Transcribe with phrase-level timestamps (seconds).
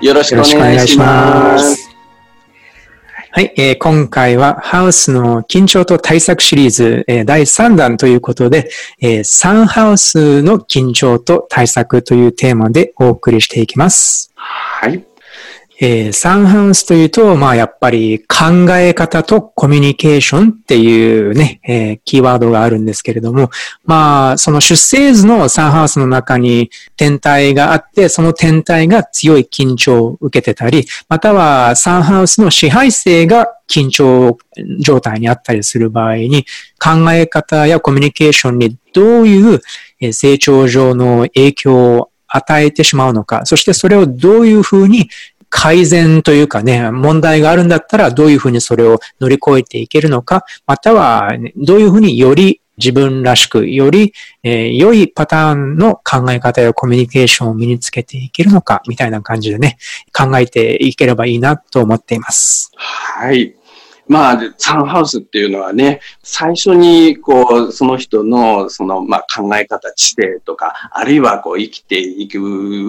[0.00, 1.58] よろしくおお願いしま。
[1.58, 1.88] す。
[3.30, 14.32] はい、えー今回はハウスの緊張と対策シリーズ、えー第3弾ということで、えーサンハウスの緊張と対策というテーマでお送りしていきます。
[14.34, 15.04] はい。
[15.80, 23.50] えーサンハウスというと、まあやっぱり考え方とコミュニケーションっていうね、えーキーワードがあるんですけれども、
[23.84, 34.36] まあその出生図のサンハウスの中に天体があって、その天体が強い緊張を受けてたり、またはサンハウスの支配性が緊張
[34.80, 36.44] 状態にあったりする場合に、
[36.82, 39.60] 考え方やコミュニケーションにどういう
[40.12, 45.08] 成長上の影響を与えてしまうのか、そしてそれをどういうふうに
[45.50, 59.78] 改善というかね、問題があるんだったらどういうふうにそれを乗り越えていけるのか、またはどういうふうにより自分らしく、より、えー良いパターンの考え方やコミュニケーションを身につけていけるのか、みたいな感じでね、
[60.16, 62.70] 考えていければいいなと思っています。
[62.76, 63.54] はい。
[64.06, 72.38] まあ、サンハウスっていうのはね、最初に、こう、その人の、その、まあ、考え方、知性とか、あるいは、こう、生きていく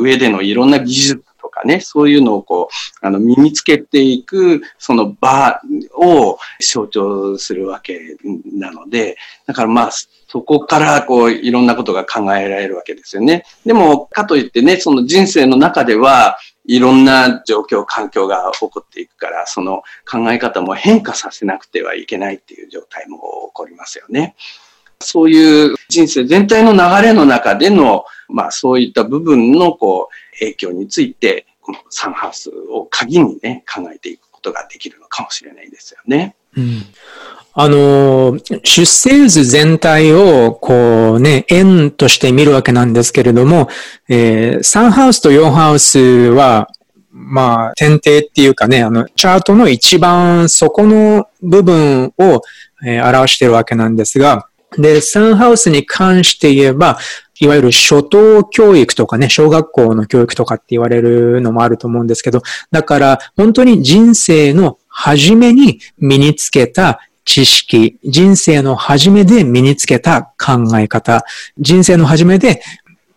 [0.02, 2.70] 上でのいろんな技術とかね、そういうのを、こ
[3.02, 5.60] う、あの、身につけていく、その場
[5.96, 8.18] を象徴するわけ
[8.54, 13.46] なので、だからまあ、そこから、こう、いろんなことが考えられるわけですよね。
[13.66, 23.18] でも、かといってね、その人生の中では、いろんな状況、環境が起こっていくから、その考え方も変化させなくてはいけないっていう状態も
[23.48, 24.36] 起こりますよね。
[25.02, 36.36] そういう人生全体の流れの中での、まあそういった部分のこう影響について、このサンハウスを鍵にね、考えていくことができるのかもしれないですよね。
[36.58, 36.84] うん
[37.54, 43.68] あの、出生図全体を、こうね、円として見るわけなんですけれども、
[44.08, 46.70] えー、3ハウスと4ハウスは、
[47.12, 52.42] まあ、点々っていうかね、あの、チャートの一番底の部分を、
[52.86, 56.98] えー表してるわけなんですが、で、3ハウスに関して言えば、
[57.40, 62.42] いわゆる初等教育とかね、小学校の教育とかって言われるのもあると思うんですけど、
[62.72, 71.24] だから本当に人生の初めに身につけた知識、人生の初めで身につけた考え方、
[71.58, 72.62] 人生の初めで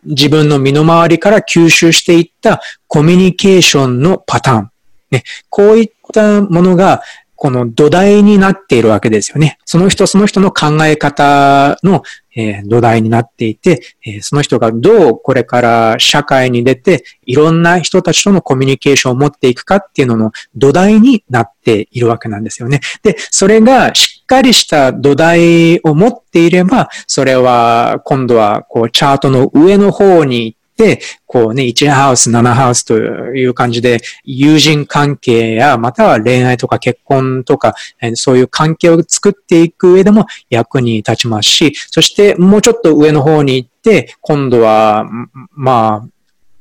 [0.04, 4.70] 自分の身の回りから吸収していったコミュニケーションのパターン。
[5.10, 7.02] ね、こういったものが
[7.42, 9.58] この土台になっているわけですよね。
[9.64, 12.04] その人その人の考え方の、
[12.36, 22.78] えー土台になっていて、えーその人がどうこれから社会に出ていろんな人たちとのコミュニケーションを持っていくかっていうのの土台になっているわけなんですよね。
[23.02, 37.74] で、それがしっかりした土台を持っていれば、それは今度はこうチャートの上の方に行って、でこうね、1ハウス、7ハウスという感じで、友人関係や、または恋愛とか結婚とか、
[38.14, 45.06] そういう関係を作っていく上でも役に立ちますし、そしてもうちょっと上の方に行って、今度は、
[45.52, 46.08] まあ、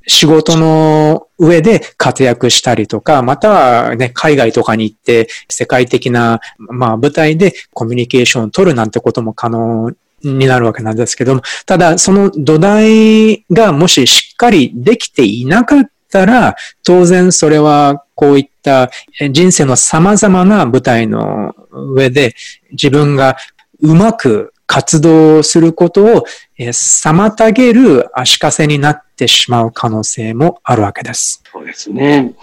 [0.08, 9.92] 仕事の上で活躍したりとか、またはね、海外とかに行って、世界的な、まあ、舞台でコミュニケーションを取るなんてことも可能
[10.24, 18.90] になるわけなんですけども、ただ、その土台がもししっかりできていなかったら、当然それはこういった
[19.32, 22.36] 人生の様々な舞台の上で
[22.72, 23.38] 自分が
[23.82, 26.26] うまく活動することを
[26.58, 31.44] 妨げる足かせになってしまう可能性もあるわけです。
[31.52, 32.34] そうですね。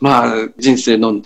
[0.00, 1.22] まあ、人生の流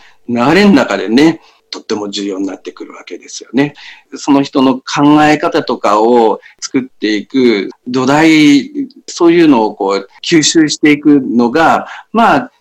[0.54, 1.40] れの中でね、
[1.72, 3.74] とっても重要になってくるわけですよね。
[4.14, 8.70] その人の考え方とかを作っていく土台、
[9.06, 12.52] そういうのをこう吸収していくのが、まあ、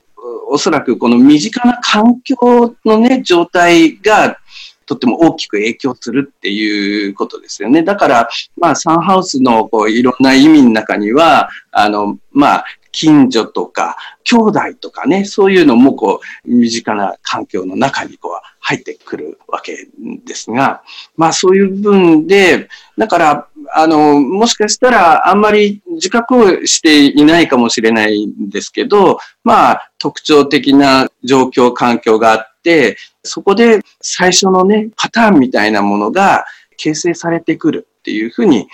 [0.49, 2.37] おそらくこの身近な環境
[2.85, 4.37] のね、状態が
[4.85, 7.83] とっても大きく影響するっていうことですよね。
[7.83, 19.88] だから、まあ、サンハウスのこういろんな意味の中には、あの、まあ、近所とか、兄弟とかね、そういうのもこう、身近な環境の中にこう、入ってくるわけ
[20.25, 20.83] ですが、
[21.17, 36.45] まあそういう部分で、だから、あの、もしかしたらあんまり自覚をしていないかもしれないんですけど、まあ、特徴的な状況、環境があって、そこで最初のね、パターンみたいなものが
[36.77, 38.67] 形成されてくるっていうふうに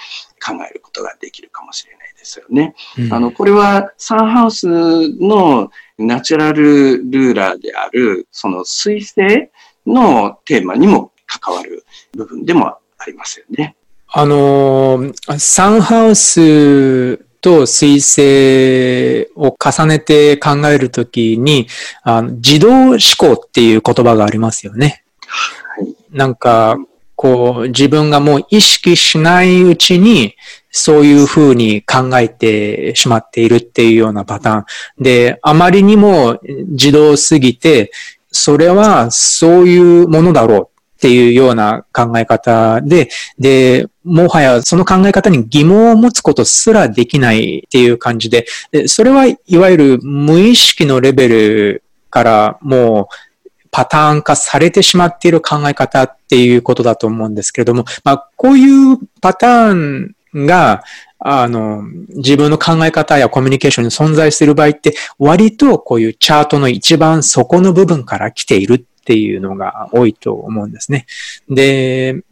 [0.45, 1.96] 考えることができるかもしれない。
[2.27, 2.75] ですよね。
[2.97, 9.49] うん、あの、これはサンハウスのナチュラルルーラーである、その水星
[9.85, 13.75] のテーマにも関わる部分でもありますよね。
[14.09, 21.67] あの、サンハウスと水星を重ねて考えるときに
[22.03, 25.03] あの、自動思考っていう言葉がありますよね。
[25.27, 26.77] はい、なんか、
[27.15, 30.35] こう、自分がもう意識しないうちに、
[30.77, 34.65] そういうふうに考えてしまっているっていうようなパターン。
[35.03, 37.91] で、あまりにも自動すぎて、
[38.31, 43.09] それはそういうものだろうっていうような考え方で、
[43.39, 60.83] で、もはやその考え方に疑問を持つことすらできないっていう感じで、でそれはいわゆる無意識のレベルからもうパターン化されてしまっている考え方っていうことだと思うんですけれども、まあ、こういうパターンが、
[61.19, 71.05] あの、自分の考え方やコミュニケーションに存在する場合って、割とこういうチャートの一番底の部分から来ているっていうのが多いと思うんですね。
[71.49, 72.23] で、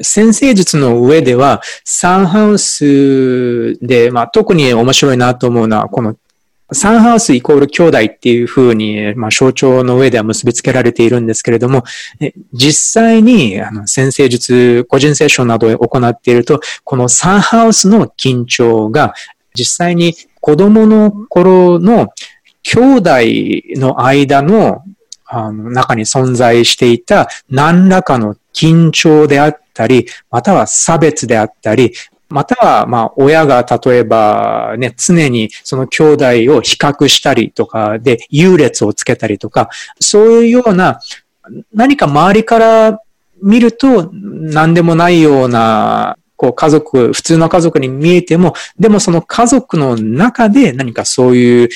[0.00, 6.16] 先生術の上では、サンハウスで、まあ、特に面白いなと思うのは、この
[6.72, 11.84] サンハウスイコール兄弟っていうふうに、まあ、象徴の上では結びつけられているんですけれども、
[12.52, 19.14] 実際に、あの、先生術、個人セッションなどを行っていると、このサンハウスの緊張が、
[19.54, 22.10] 実際に子供の頃の
[22.62, 23.10] 兄弟
[23.80, 24.82] の間の
[25.30, 31.92] あの中に存在していた何らかの緊張であったり、または差別であったり、
[32.28, 36.24] または、まあ、親が例えばね、常にその兄弟
[36.56, 39.70] を比較したりとかで優劣をつけたりとか、
[40.00, 41.00] そういうような
[41.72, 43.00] 何か周りから
[43.42, 51.68] 見ると何でもないようなこう家族、普通の家族に見えても、でもその家族の中で何かそういう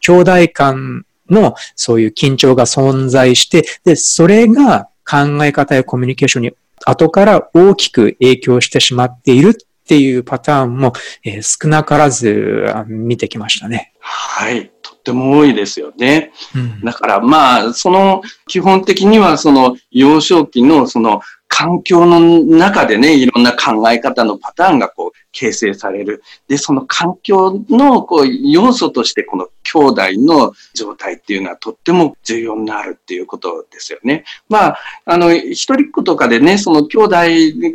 [0.00, 6.52] 兄弟間のそういう緊張が存在して、で、それが考え方やコミュニケーションに
[6.86, 9.56] 後から大きく影響してしまっている
[9.90, 10.92] っていうパターンも、
[11.24, 13.92] えー、少なからず見てきましたね。
[13.98, 14.70] はい。
[14.82, 16.30] とっても多いですよね。
[16.54, 26.22] うん、だからまあ、その基本的にはその幼少期のその環境の中でね、いろんな考え方のパターンがこう形成される。
[26.46, 34.24] で、その環境のこう要素としてこの兄弟の状態っていうのはとっても重要になるっていうことですよね。
[34.48, 37.16] まあ、あの、一人っ子とかでね、その兄弟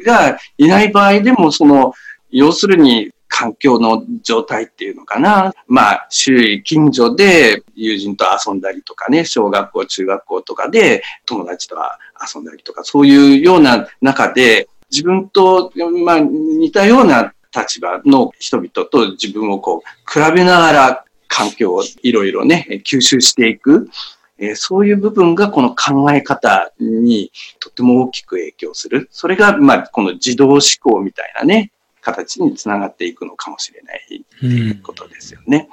[0.06, 1.94] がいない場合でも、その、
[2.32, 5.54] 要するに環境の状態っていうのかな。
[5.68, 11.76] まあ、周囲、近所で友人と遊んだりとかね、小学校、中学校とかで友達と
[12.36, 15.72] 遊んだりとか、そういうような中で、自分と、
[16.06, 23.90] まあ、似たような立場の人々と自分をこう、比べながら環境をいろいろね、吸収していく。
[24.38, 29.08] えー、そういう部分がこの考え方にとても大きく影響する。
[29.12, 31.72] それが、まあ、この自動思考みたいなね、
[32.02, 35.58] 形につながっていくのかもしれないことですよね。
[35.58, 35.68] うん、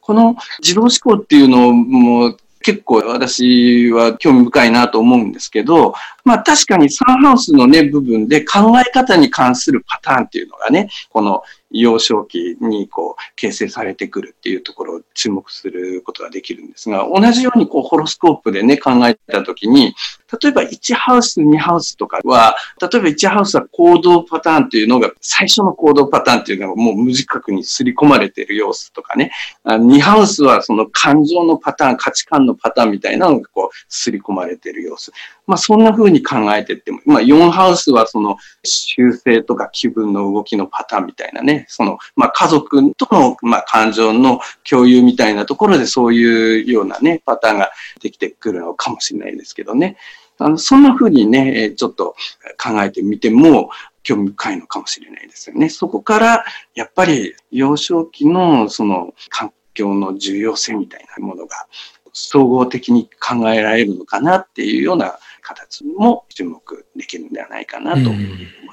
[0.00, 19.94] この自動思考っていうのも結構私は興味深いなと思うんですけど、まあ確かにサンハウスのね、部分で考え方に関するパターンっていうのがね、この幼少期にこう形成されてくるっていうところを注目することができるんですが、同じようにこうホロスコープでね考えたときに、
[20.42, 29.32] 例えば1ハウス、2ハウスとかは、例えば1ハウスは行動パターンというのが、最初の行動パターンというのがもう無自覚に刷り込まれている様子とかね、
[29.64, 35.12] 2ハウスはその感情のパターン、価値観のパターンみたいなのがこう刷り込まれている様子。
[35.50, 49.96] まあそんな風に考えていっても、まあ4ハウスはその修正とか気分の動きのパターンみたいなね、その、まあ家族との、まあ感情の共有みたいなところでそういうようなね、パターンができてくるのかもしれないですけどね。
[50.38, 52.14] あのそんな風にね、ちょっと
[52.56, 53.70] 考えてみても
[54.04, 55.68] 興味深いのかもしれないですよね。
[55.68, 56.44] そこから、
[56.76, 61.66] やっぱり幼少期のその環境の重要性みたいなものが
[62.12, 68.12] 総合的に考えられるのかなっていうような形も注目できるんではないかなと思っ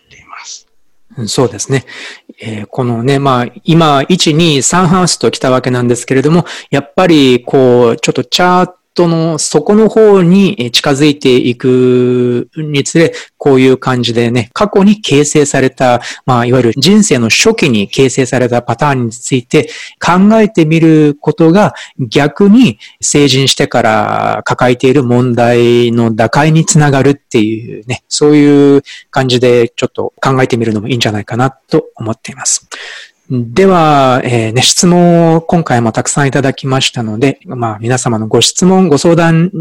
[0.09, 0.67] ています。
[1.17, 1.85] うん、そうですね。
[2.39, 19.69] えー、このね、まあ、今、1、2、3ハウスと来たわけなんですけれども、やっぱり、こう、ちょっとチャートの底の方に近づいていくにつれ、こういう感じでね、過去に形成された、まあ、いわゆる人生の初期に形成されたパターンについて
[20.03, 32.67] 考えてみることが逆に成人してから抱えている問題の打開につながるっていうね、そういう感じでちょっと考えてみるのもいいんじゃないかなと思っています。
[33.29, 39.51] では、えー、ね、質問を今回もたくさんいただきましたので、まあ、皆様のご質問、ご相談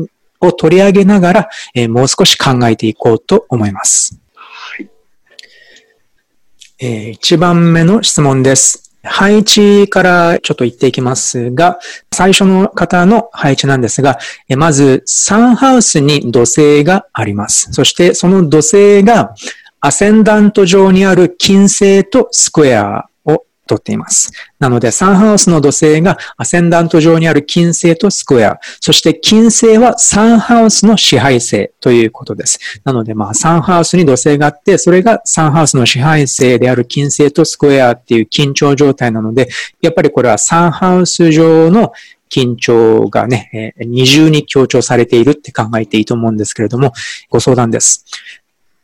[0.40, 4.20] を取り上げながら、えー、もう少し考えていこうと思います。
[4.36, 4.90] はい。
[6.78, 8.92] えー、1番目の質問です。
[9.02, 11.80] 配置からちょっと言っていきますが、
[12.12, 14.18] 最初の方の配置なんですが、
[14.56, 17.72] まず、サンハウスに土星があります。
[17.72, 19.34] そして、その土星が
[19.80, 23.08] アセンダント上にある金星とスクエア
[23.66, 24.32] とっています。
[24.58, 28.60] なので、サンハウスの土星がアセンダント上にある金星とスクエア。
[28.80, 32.58] そして金星はサンハウスの支配星ということです。
[32.84, 39.48] なので、まあ、サンハウスに土星があって、それがサンハウスの支配星である金星とスクエアっていう緊張状態なので、
[39.82, 41.92] やっぱりこれはサンハウス上の
[42.30, 46.92] 緊張がねえ、二重に強調されているって考えていいと思うんですけれども、
[47.30, 48.04] ご相談です。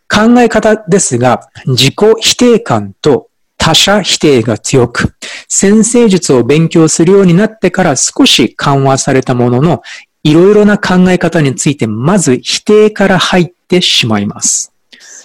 [0.09, 3.29] 考え方ですが、自己否定感と
[3.65, 5.15] 他者否定が強く、
[5.47, 9.83] 先生術を勉強するようになってから少し緩和されたものの、
[10.25, 14.73] いろいろな考え方についてまず否定から入ってしまいます。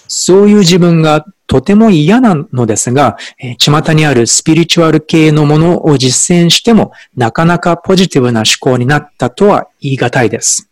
[0.06, 10.67] そういう自分がとても嫌なのですが、え巷にあるスピリチュアル系のものを実践しても、なかなかポジティブな思考になったとは言い難いです。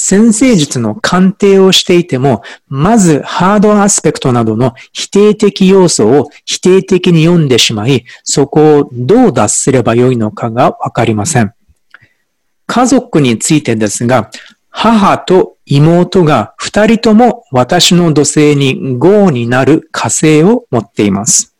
[0.00, 11.52] 先生術の鑑定をしていても、まずハードアスペクトなどの否定的要素を否定的に読んでしまい、そこをどう脱すればよいのかがわかりません。
[12.68, 14.30] 家族についてですが、
[14.70, 21.56] 母と妹が二人とも私の土星に豪になる火星を持っています。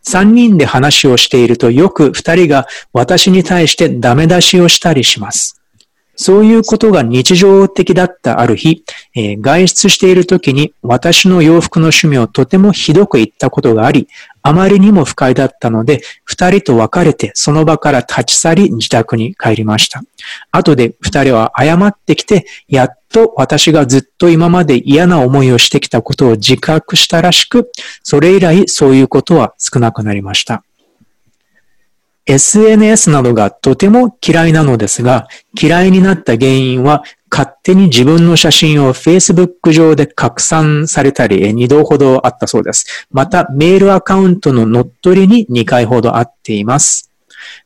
[0.00, 5.55] 三人で話をしているとよく二人が私に対してダメ出しをしたりします。
[6.16, 14.08] そういうことが日常的だったある日、えー、外出している時に私の洋服の趣味をとてもひどく言ったことがあり、
[14.42, 20.02] あまりにも不快だったので、二人と別れてその場から立ち去り自宅に帰りました。
[20.50, 27.70] 後で二人は謝ってきて、やっと私がずっと今まで嫌な思いをしてきたことを自覚したらしく、
[28.02, 30.62] それ以来そういうことは少なくなりました。
[32.26, 35.28] SNS などがとても嫌いなのですが、
[35.60, 43.06] 嫌いになった原因は勝手に自分の写真を Facebook 上で拡散されたり、2度ほどあったそうです。
[43.10, 47.10] また、メールアカウントの乗っ取りに2回ほどあっています。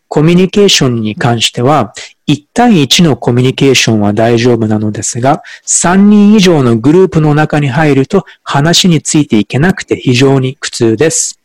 [0.08, 1.94] コミュニケーションに関しては、
[2.26, 11.38] 1対1のコミュニケーションは大丈夫なのですが、3人以上のグループの中に入ると話についていけなくて非常に苦痛です。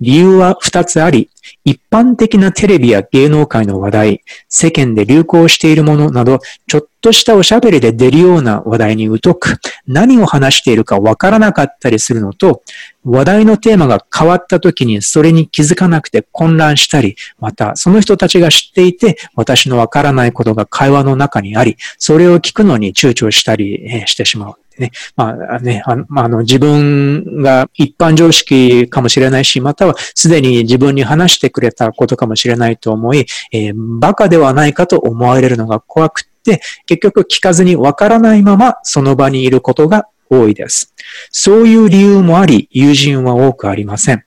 [0.00, 1.30] 理由は2つあり、
[1.64, 12.62] 一般的なテレビや芸能界の話題、世間で流行しているものなど、ちょっとしたおしゃべりで出るような話題に疎く、何を話しているかわからなかったりするのと、
[13.04, 24.54] 話題のテーマが変わった時にそれに気づかなくて混乱したり、またその人たちが知っていて私のわからないことが会話の中にあり、それを聞くのに躊躇したりしてしまう。
[24.78, 40.94] ね、まあね、あの、まあ、の自分が一般常識かもしれないし、またはすでに自分に話してくれたことかもしれないと思い、えー、バカではないかと思われるのが怖くて、結局聞かずにわからないままその場にいることが多いです。
[41.30, 44.24] そういう理由もあり、友人は多くありません。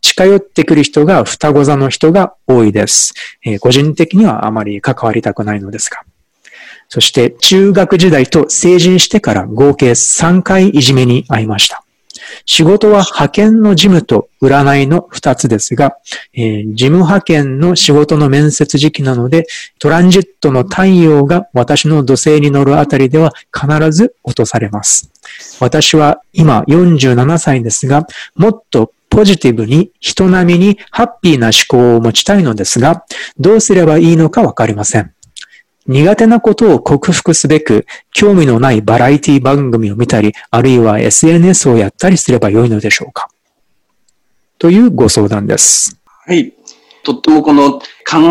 [0.00, 3.12] 近寄ってくる人が双子座の人が多いです。
[3.44, 6.02] えー、個人的にはあまり関わりたくないのですが。
[6.88, 11.82] そして中学時代と成人してから合計3回いじめに遭いました。
[12.44, 15.96] 仕事は派遣の事務と占いの2つですが、
[16.32, 19.46] えー、事務派遣の仕事の面接時期なので、
[19.78, 25.10] トランジットの太陽が私の土星に乗るあたりでは必ず落とされます。
[25.60, 33.04] 私は今47歳ですが、もっとポジティブに人並みにハッピーな思考を持ちたいのですが、
[33.38, 35.15] どうすればいいのかわかりません。
[35.86, 43.28] 苦手なことを克服すべく、興味のないバラエティ番組を見たり、あるいは SNS をやったりすればよいのでしょうか？
[44.58, 45.98] というご相談です。
[46.26, 46.52] はい。
[47.02, 47.82] とってもこの考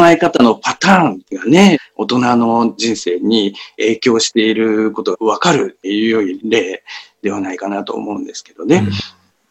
[0.09, 6.83] え方のパターンがね、大人の人生に影響していることがわかるっていうよい例
[7.21, 8.79] ではないかなと思うんですけどね。
[8.79, 8.91] うん、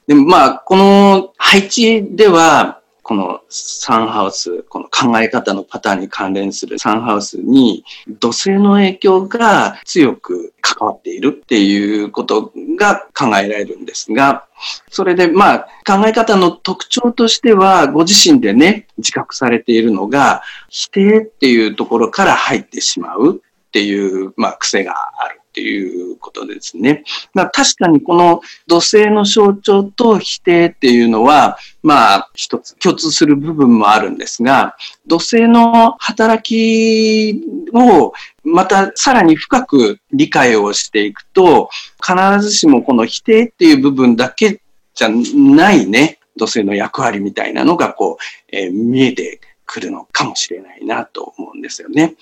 [0.06, 14.46] でもまあ、この配置では、このサンハウス、この考え方のパターンに関連するサンハウスに土星の影響が強く関わっているっていうことが考えられるんですが、
[14.90, 25.40] それでまあ考え方の特徴としてはご自身でね、自覚されているのが否定っていうところから入ってしまうっていう、まあ、癖がある。
[25.54, 27.04] っていうことですね。
[27.32, 37.40] まあ、確かにこの土星の象徴と否定っていうのは、まあ一つ共通する部分もあるんですが、土星の働き
[37.72, 41.70] をまたさらに深く理解をしていくと、
[42.04, 44.60] 必ずしもこの否定っていう部分だけ
[44.92, 52.16] じゃないね、土星の役割みたいなのがこう、えー、見えてくるのかもしれないなと思うんですよね。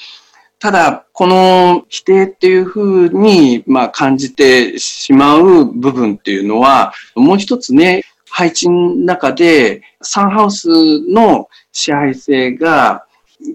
[0.63, 10.69] ただ、この否定っていうふうに、まあ、感じてしまう部分っていうのは、もう一つね、配置の中で、サンハウス
[11.09, 13.05] の支配性が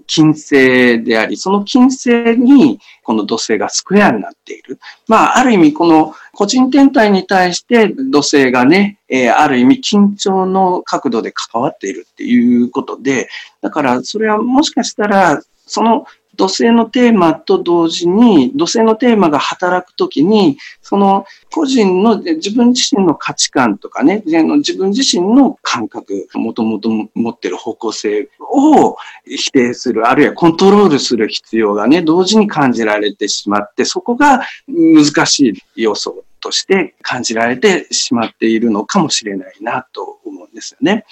[0.06, 4.78] 金星であり、その金星にこの土星がスクエアになっている。
[5.06, 13.30] まあ、ある意味この個人天体に対して土星がね、えー、ある意味緊張の角度で関わっているっていうことで、
[13.62, 16.06] だからそれはもしかしたら、その
[16.38, 41.04] 土星のテーマと同時に、土星のテーマが働くときに、その個人の自分自身の価値観とかね、自分自身の感覚、もともと持ってる方向性を否定する、あるいはコントロールする必要がね、同時に感じられてしまって、そこが難しい要素として感じられてしまっているのかもしれないなと思うんですよね。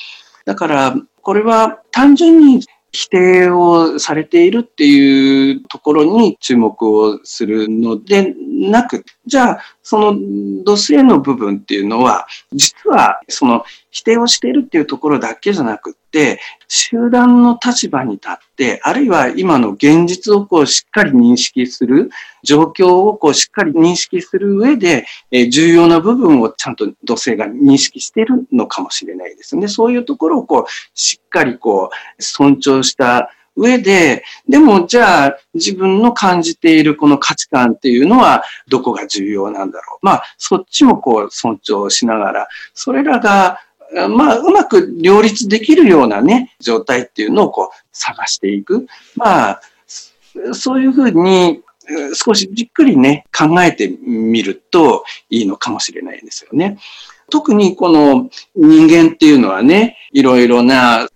[0.45, 2.65] だから、これは単純に
[2.97, 10.17] 否定をされているっていうところに注目をするのでなく、じゃあ、その
[10.65, 15.99] 土星の部分っていうのは、実はその否定をしているっていうところだけじゃなく、
[16.69, 22.11] 集団の立場に立って、あるいは今の現実をこうしっかり認識する、
[22.43, 29.69] 状況をこうしっかり認識する上で、え重要な部分をちゃんと土星が認識しているのかもしれないですね。
[29.69, 40.07] そういうところをこうしっかりこう尊重した上で、でもじゃあ自分の感じているこの価値観っていうのはどこが重要なんだろう。
[40.07, 43.61] まあそっちもこう尊重しながら、それらが
[44.09, 48.87] まあうまく両立できるようなね、状態っていうのをこう探していく。
[49.15, 49.61] まあ
[50.53, 51.63] そういうふうに
[52.15, 56.79] 少しじっくりね、考えてみるといいのかもしれないですよね。
[57.31, 61.09] 特にこの人間っていうのはね、いろいろな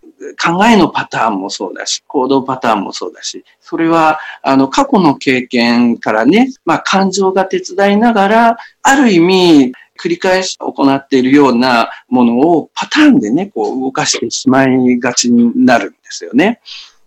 [0.42, 16.60] 考えのパターンもそうだし、行動パターンもそうだし、それは、あの、過去の経験からね、まあ、感情が手伝いながら、ある意味、繰り返し行っているようなものをパターンでね、こう動かしてしまいがちになるんですよね。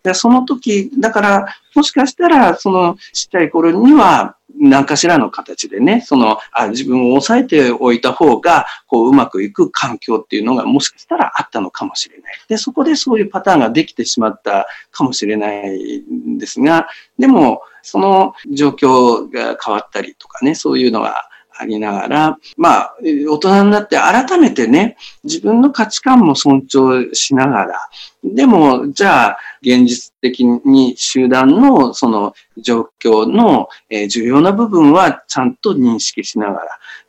[0.03, 12.33] でその時、だから、もしかしたら、そのちっちゃい頃には、何かしらの形でね、その、あ自分を抑えておいた方が、こう、うまくいく環境っていうのがもしかしたらあったのかもしれない。
[12.49, 27.89] で、そこでそういうパターンができてしまったかもしれないんですが、でも、その状況が変わったりとかね、そういうのがありながら、まあ、大人になって改めてね、自分の価値観も尊重しながら、
[28.23, 33.69] でも、じゃあ、現実的に集団のその状況の
[34.09, 36.61] 重要な部分はちゃんと認識しなが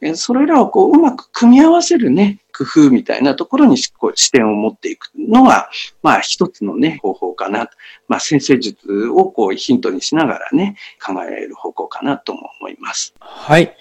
[0.03, 3.93] ら、それらをこううまく組み合わせるね、工夫みたいなところに視
[4.31, 5.69] 点を持っていくのが、
[6.03, 7.69] まあ一つのね、方法かな。
[8.07, 13.15] まあ先生術をこうヒントにしながらね、考える方向かなとも思います。
[13.19, 13.77] はい。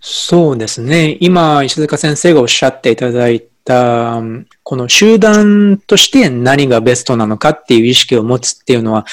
[0.00, 1.16] そうですね。
[1.20, 4.22] 今、石塚先生がおっしゃっていただいた、
[4.68, 9.06] この集団として何がベストなのかっていう意識を持つっていうのは、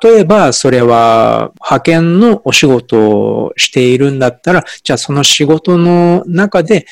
[0.00, 6.86] 例えばそれは派遣のお仕事をしているんだったら、じゃあその仕事の中で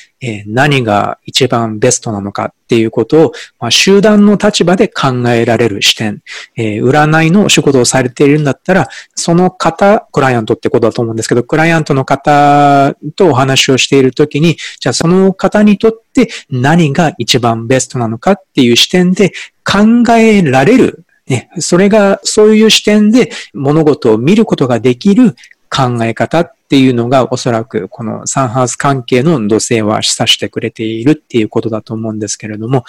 [0.46, 6.23] 何が一番ベストなのかっていうことを、ま、集団の立場で考えられる視点、
[6.57, 19.32] え、占いのお仕事をされているんだったら、その方、クライアントってことだと思うんですけど、クライアントの方とお話をしているときに、じゃあその方にとって何が一番ベストなのかっていう視点で
[19.64, 25.36] 考えられるね、それが、そういう視点で物事を見ることができる
[25.70, 32.82] 考え方っていうのがおそらくこのサンハウス関係の土星は示唆してくれているっていうことだと思うんですけれども、っ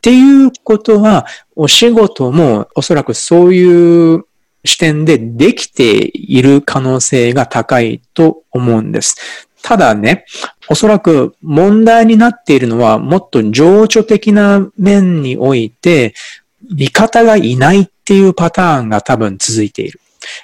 [0.00, 4.24] ていうことは、お仕事もおそらくそういう
[4.64, 9.48] 視点でできている可能性が高いと思うんです。
[9.62, 10.24] ただね、
[10.72, 16.14] おそらく問題になっているのはもっと情緒的な面において、
[16.74, 20.00] 味方がいないっていうパターンが多分続いている。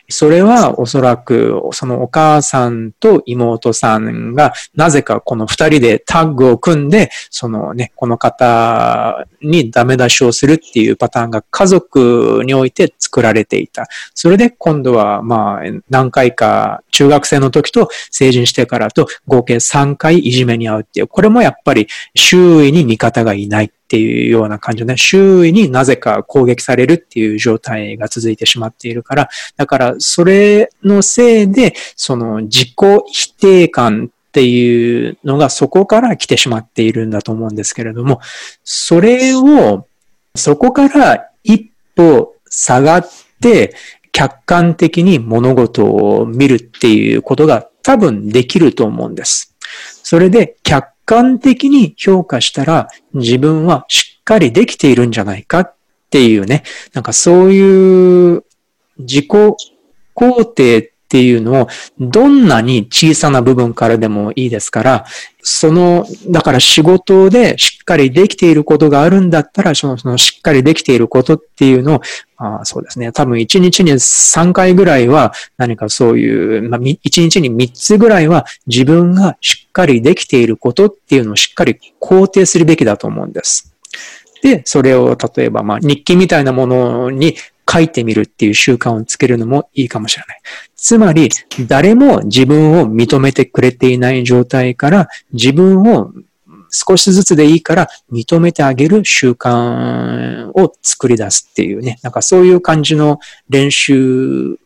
[0.09, 13.87] それはおそらくそのお母さんと妹さんがなぜかこの二人でタッグを組んで、そのね、この方にダメ出しをするっていうパターンが家族において作られていた。
[14.15, 23.73] それで今度はまあ何回か中学生の時と成人してからと合計3回いじめに遭うっていう、これもやっぱり周囲に味方がいない。
[23.89, 32.73] っていうような感じで、ね、周囲になぜか攻撃されるっていう状態が続いてしまっているから、だからそれのせいで、その自己
[33.11, 38.21] 否定感っていうのがそこから来てしまっているんだと思うんですけれども、
[38.63, 39.87] それを
[40.35, 43.09] そこから一歩下がっ
[43.41, 43.75] て
[44.13, 49.57] 客観的に物事を見るっていうことが多分できると思うんです。
[50.03, 55.75] それで客観的に評価したら自分はしっかりできているんじゃないかっ
[56.11, 58.45] ていうね、なんかそういう
[58.99, 59.27] 自己
[60.15, 61.69] 肯定っていうのを
[61.99, 65.07] どんなに小さな部分からでもいいですから、
[65.41, 72.01] その、だから仕事でしっかりできていることがあるんだったら、そのそのしっかりできていることっていうのを、
[72.37, 73.11] あそうですね。
[73.11, 83.75] 多分1日に3回ぐらいは何かそういう、まあ、1日に3つぐらいは自分がしっかりできていることっていうのをしっかり肯定するべきだと思うんです。
[84.43, 87.37] で、それを例えば、まあ、日記みたいなものに
[87.71, 90.41] 書いてみるっていう習慣をつけるのもいいかもしれない。
[90.75, 91.29] つまり、
[91.67, 96.13] 誰も自分を認めてくれていない状態から自分を
[96.71, 104.59] 少しずつでいいから認めてあげる習慣を作り出すっていうね、なんかそういう感じの練習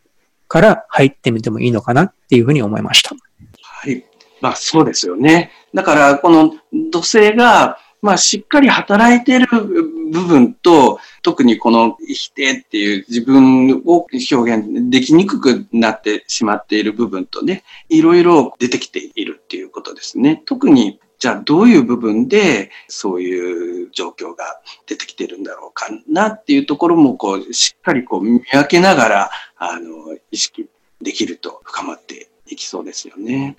[0.49, 3.15] から入ってみてもいいのかなっていうふうに思いました。
[3.63, 4.05] はい。
[4.41, 5.51] まあそうですよね。
[5.73, 6.55] だからこの
[6.91, 20.43] 土星がまあ、しっかり働いている部分と、特にこの否定っていう自分を表現できにくくなってしまっている部分とね、いろいろ出てきているっていうことですね。
[20.47, 30.69] 特にじゃあどういう部分でそういう状況が出てきてるんだろうかなっていうところもこうしっかりこう見分けながらあの意識
[31.01, 33.55] できると深まっていきそうですよね。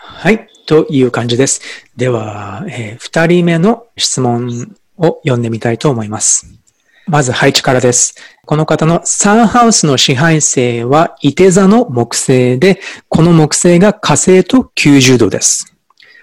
[0.00, 0.48] はい。
[0.66, 1.60] という感じです。
[1.96, 6.58] では、えー、二人目の質問を読んでみたいと思います。
[7.06, 8.16] まず配置からです。
[8.44, 15.74] この方のサンハウスの支配性は、伊手座の木星で、この木星が火星と90度です。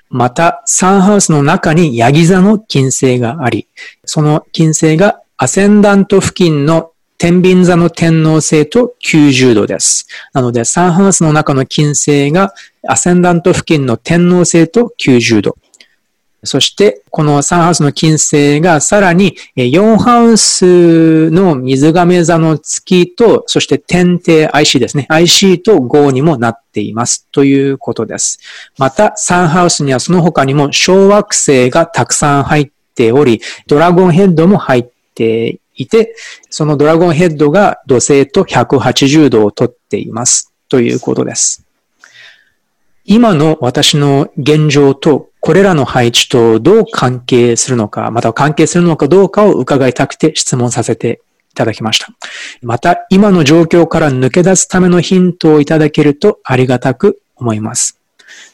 [0.09, 3.67] また、サンハウスの中にヤギ座の金星があり、
[4.05, 10.07] その金星がアセンダント付近の天秤座の天皇星と90度です。
[10.33, 12.53] なので、サンハウスの中の金星が
[12.87, 15.57] アセンダント付近の天皇星と90度。
[16.43, 25.07] そして、このサンハウスの金星がさらに4ハウスの水亀座の月と、そして天帝 IC ですね。
[25.09, 27.27] IC と5にもなっています。
[27.31, 28.39] ということです。
[28.77, 36.15] また、サンハウスにはその他にも小惑星がたくさん入っており、ドラゴンヘッドも入っていて、
[36.49, 40.53] そのドラゴンヘッドが土星と180度をとっています。
[40.69, 41.65] ということです。
[43.07, 52.07] 今の私の現状とこれらの配置とどう関係するのか、また関係するのかどうかを伺いたくて質問させていただきました。
[52.63, 57.94] また、今の状況から抜け出すためのヒントをいただけるとありがたく思います。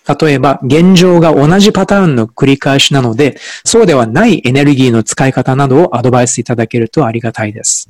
[0.07, 7.89] 例えば、現状が同じパターンの繰り返しなので、そうではないエネルギーの使い方などをアドバイスいただけるとありがたいです。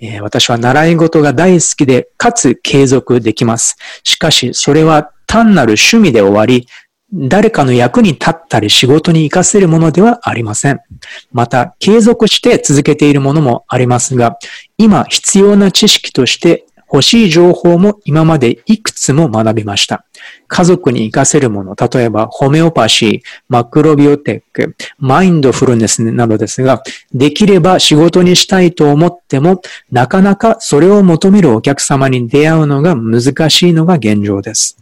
[0.00, 3.76] えー、私は習い事が大好きで、かつ継続できます。
[4.02, 6.66] しかし、それは単なる趣味で終わり、
[7.12, 10.80] 誰かの役に立ったり仕事に活かせるものではありません。
[11.32, 14.36] また、継続して続けているものもありますが、
[14.78, 20.04] 今必要な知識として欲しい情報も今までいくつも学びました。
[20.48, 26.82] 家族に活かせるもの、例えばホメオパシー、マクロビオテック、マインドフルネスなどですが、
[27.12, 34.78] できれば仕事にしたいと思っても、なかなかそれを求めるお客様に出会うのが難しいのが現状です。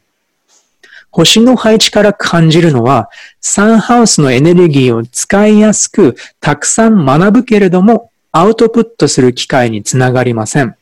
[1.12, 10.74] 星の配置から感じるのは、サンハウスのエネルギーを使いやすく、たくさん学ぶけれども、アウトプットする機会につながりません。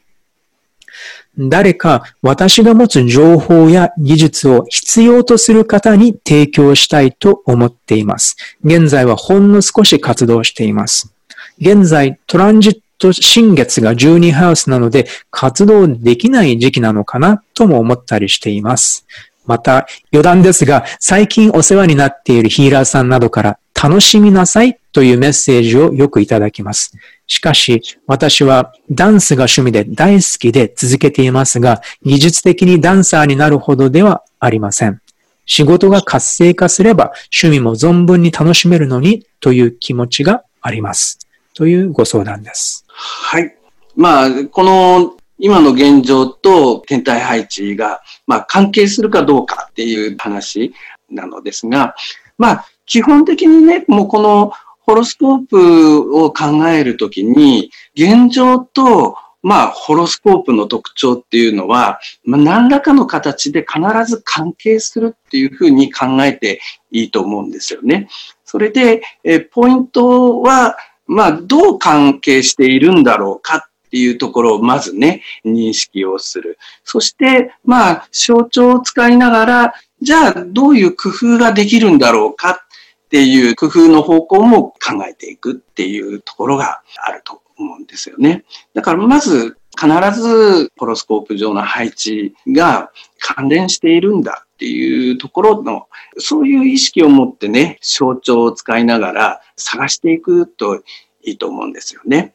[1.38, 8.36] 誰か私が持つ情報や技術を必要とする方に提供したいと思っています。
[8.64, 11.14] 現在はほんの少し活動しています。
[11.60, 19.06] 現在、トランジット新月が12ハウスなので活動できない時期なのかなとも思ったりしています。
[19.46, 26.92] また余談ですが、最近お世話になっているヒーラーさんなどから楽しみなさいというメッセージをよくいただきます。
[27.30, 35.00] しかし、私はダンスが趣味で大好きで続けていますが、技術的にダンサーになるほどではありません。
[35.46, 41.20] 仕事が活性化すれば趣味も存分に楽しめるのにという気持ちがあります。
[41.54, 42.84] というご相談です。
[42.88, 43.56] はい。
[43.94, 50.74] まあ、この今の現状と天体配置が、まあ、関係するかどうかっていう話
[51.08, 51.94] なのですが、
[52.38, 54.52] まあ、基本的にね、もうこの
[54.90, 68.08] ホロスコープを考えるときに、現状と、まあ、ホロスコープの特徴っていうのは、まあ、何らかの形で必ず関係するっていうふうに考えていいと思うんですよね。
[68.44, 70.76] それで、えポイントは、
[71.06, 76.58] まあ、どう関係しているんだろうかっていうところをまずね、認識をする。
[76.82, 82.66] そして、まあ、象徴を使いながら、じゃあ、どういう工夫ができるんだろうか
[83.10, 88.44] っていう工夫の方向も考えていくっていうところがあると思うんですよね。
[88.72, 100.76] だからまず必ずホロスコープ上の配置が関連しているんだっていうところの、そういう意識を持ってね、象徴を使いながら探していくと
[101.24, 102.34] いいと思うんですよね。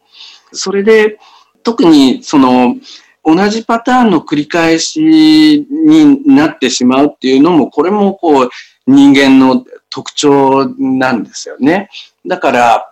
[0.52, 1.20] それで、
[1.64, 2.76] 特にその、
[3.24, 8.50] 同じパターンの繰り返しになってしまうっていうのも、これもこう、
[8.88, 11.90] 人間の特徴なんですよね。
[12.28, 12.92] だから、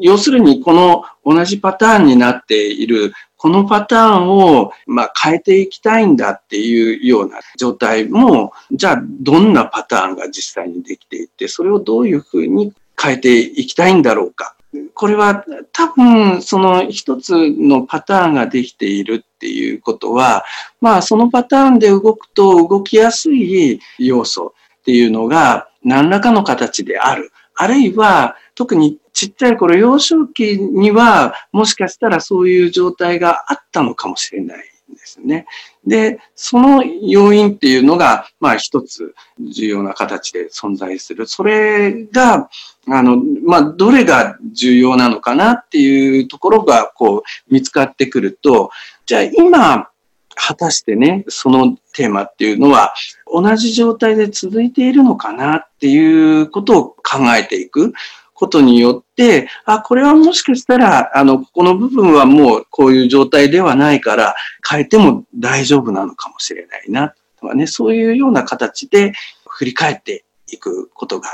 [0.00, 14.56] 要するにこの同じパターンになっている、このパターンをまあ変えていきたいんだっていうような状態も、じゃあどんなパターンが実際にできていて、それをどういうふうに変えていきたいんだろうか。
[14.94, 20.44] これは多分その一つのパターンができているっていうことは、
[20.80, 27.32] まあそのパターンで動くと動きやすい要素っていうのが何らかの形である。
[27.54, 34.58] あるいは、特にちっちゃい頃、幼少期には、もしかしたらそういう状態があったのかもしれない
[34.90, 35.46] んですね。
[35.86, 41.26] で、その要因っていうのが、まあ一つ重要な形で存在する。
[41.26, 42.48] それが、
[42.88, 48.70] あの、まあ、どれが重要なのかなっていうところが、こう、見つかってくると、
[49.06, 49.88] じゃあ今、
[50.34, 52.94] 果たしてね、そのテーマっていうのは
[53.26, 57.92] 同じ状態で続いているのかなっていうことを考えていく
[58.34, 64.34] ことによって、あ、これはもしかしたら、あの、ここの部分はもうこういう状態ではないから
[64.68, 69.12] 変えても大丈夫なのかもしれないな、とかね、そういうような形で
[69.46, 71.28] 振り返っていくことが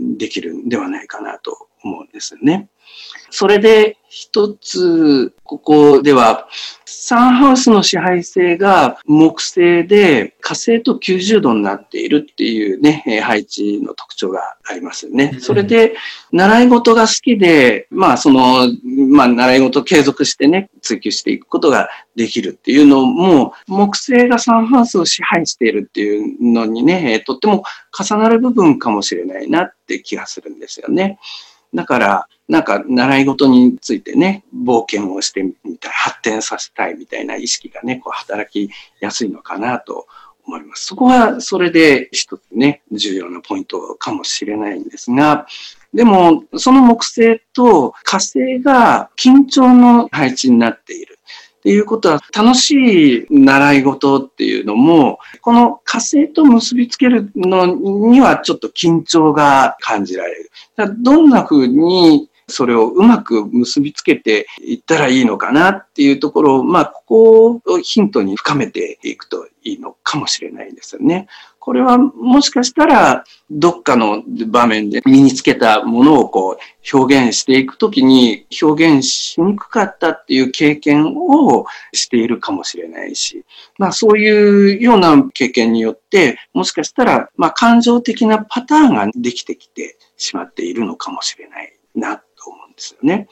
[0.00, 2.68] できるんではないかなと思うんですよね。
[3.30, 6.48] それで一つ、ここでは、
[6.86, 15.36] サンハウスの支配性が木星で火星と90度になっているっていうね、配置の特徴がありますよね。
[15.38, 15.96] それで、
[16.32, 18.68] 習い事が好きで、まあその、
[19.08, 27.64] まあ習い事を継続してね、追求していくことができるっていうのも、木星がサンハウスを支配しているっていうのにね、とっても
[27.96, 31.18] 重なる部分かもしれないなって気がするんですよね。
[31.76, 40.06] だから、なんか習い事についてね、冒険をしてみたい、発展させたいみたいな意識がね、こう働きやすいのかなと
[40.46, 40.86] 思います。
[40.86, 45.46] そこはそれで一つね、重要なポイントかもしれないんですが、
[45.92, 51.15] でも、その木星と火星が緊張の配置になっている。
[51.66, 60.50] っていうことは、楽しい習い事っていうのも、この火星と結びつけるのにはちょっと緊張が感じられる。
[61.00, 71.26] どんな風にそれをうまく結びつけていったらいいのかなっていうところを、まあ、ここをヒントに深めていくといいのかもしれないですよね。
[71.58, 83.44] これはもしかしたらどっかの場面で身につけたものをこう表現していくときに表現しにくかったっていう経験をしているかもしれないし、
[83.78, 92.22] まあそういうような経験によってもしかしたらまあ感情的なパターンができてきてしまっているのかもしれないな
[92.76, 93.28] ですよね。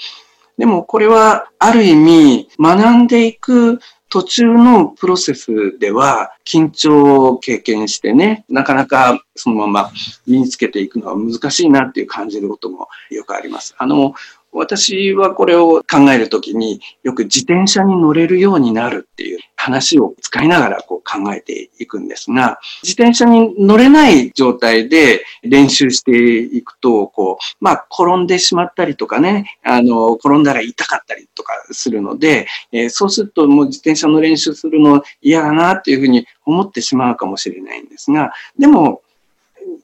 [0.58, 9.90] でもこれはある意味学んでいく途中のプロセスでは緊張を経験してね、なかなかそのまま
[10.26, 13.74] 身につけていくのは難しいなっていう感じることもよくあります。
[13.76, 14.14] あの、
[14.54, 39.02] 私はこれを考えるときによく自転車に乗れるようになるっていう話を使いながらこう考えていくんですが、自転車に乗れない状態で練習していくと、こう、まあ転んでしまったりとかね、あの、転んだら痛かったりとかするので、えー、そうするともう自転車の練習するの嫌だなっていうふうに思ってしまうかもしれないんですが、でも、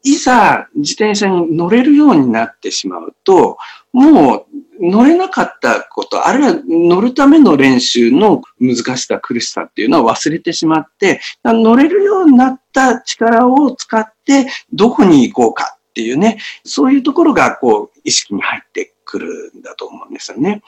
[0.02, 3.58] いざ自転車に乗れるようになってしまうと、
[3.92, 4.46] もう
[4.80, 20.62] 乗れなかったこと、あるいは乗るための練習の難しさ、苦しさっていうのは忘れてしまって、乗れるようになった力を使ってどこに行こうかっていうね、そういうところがこう意識に入ってくるんだと思うんですよね。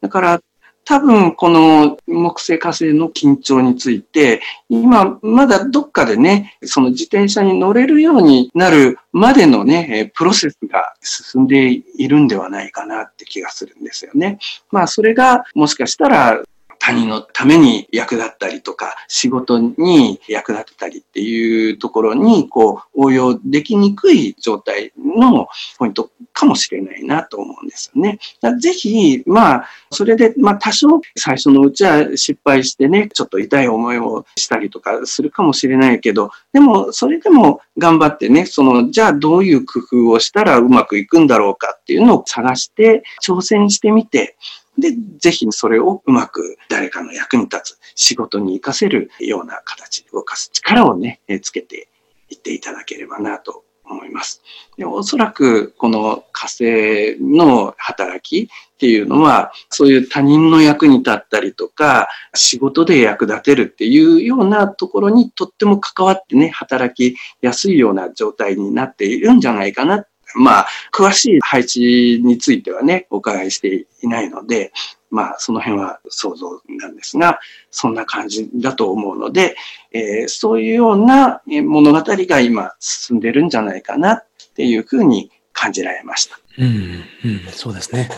[0.00, 0.40] だから
[0.84, 14.38] 多分この木星火星の緊張について、今まだどっかでね、その自転車に乗れるようになるまでのね、プロセスが進んでいるんではないかなって気がするんですよね。
[14.70, 16.42] まあそれがもしかしたら
[16.78, 28.18] 他人のために役立ったりとか、仕事に役立てたりっていうところに、こう、応用できにくい状態のポイントかもしれないなと思うんですよね。
[28.60, 44.36] ぜひ、まあ、それで、まあ、多少最初のうちは失敗してね、ちょっと痛い思いをしたりとかするかもしれないけど、でも、それでも頑張ってね、その、じゃあどういう工夫をしたらうまくいくんだろうかっていうのを探して挑戦してみて、
[44.78, 51.88] で、ぜひそれをうまく誰かの役に立つ、仕事に活かせるような形で動かす力をね、つけて
[52.28, 54.42] いっていただければなと思います。
[54.76, 74.72] でおそらくこの火星の働きっていうのは、そういう他人の役に立ったりとか、仕事で役立てるっていうようなところにとっても関わってね、働きやすいような状態になっているんじゃないかなまあ、詳しい配置についてはね、お伺いしていないので、
[75.10, 77.38] まあ、その辺は想像なんですが、
[77.70, 79.54] そんな感じだと思うので、
[79.92, 86.38] えー、そういうような物語が今進んでるんじゃないかなっていうふうに感じられました。
[86.58, 88.10] うん、うん、そうですね。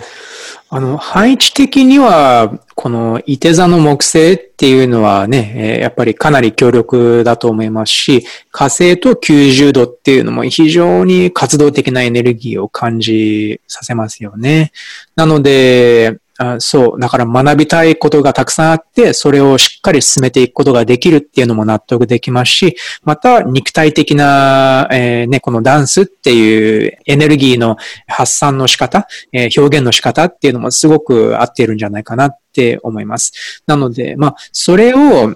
[0.68, 14.72] あの、配置的には、この、伊手座の木星っていうのはね、やっぱりかなり強力だと思いますし、火星と90度っていうのも非常に活動的なエネルギーを感じさせますよね。
[15.14, 17.01] なので、あそう。
[17.01, 33.62] だから学びたいことがたくさんあって、それをしっかり進めていくことができるっていうのも納得できますし、また肉体的な、えー、ね、このダンスっていうエネルギーの発散の仕方、えー、表現の仕方っていうのもすごく合っているんじゃないかなって思います。
[33.66, 35.35] なので、まあ、それを、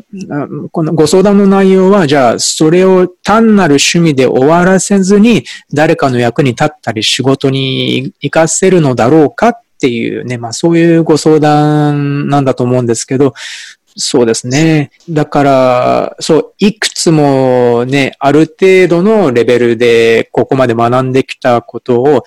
[0.70, 13.32] このご相談の内容は、じゃあ、それを単なる趣味で終わらせずに、誰かの役に立ったり仕事に活かせるのだろうかっていうね、まあそういうご相談なんだと思うんですけど、
[13.96, 14.90] そうですね。
[15.08, 22.24] だから、そう、いくつもね、ある程度のレベルでここまで学んできたことを、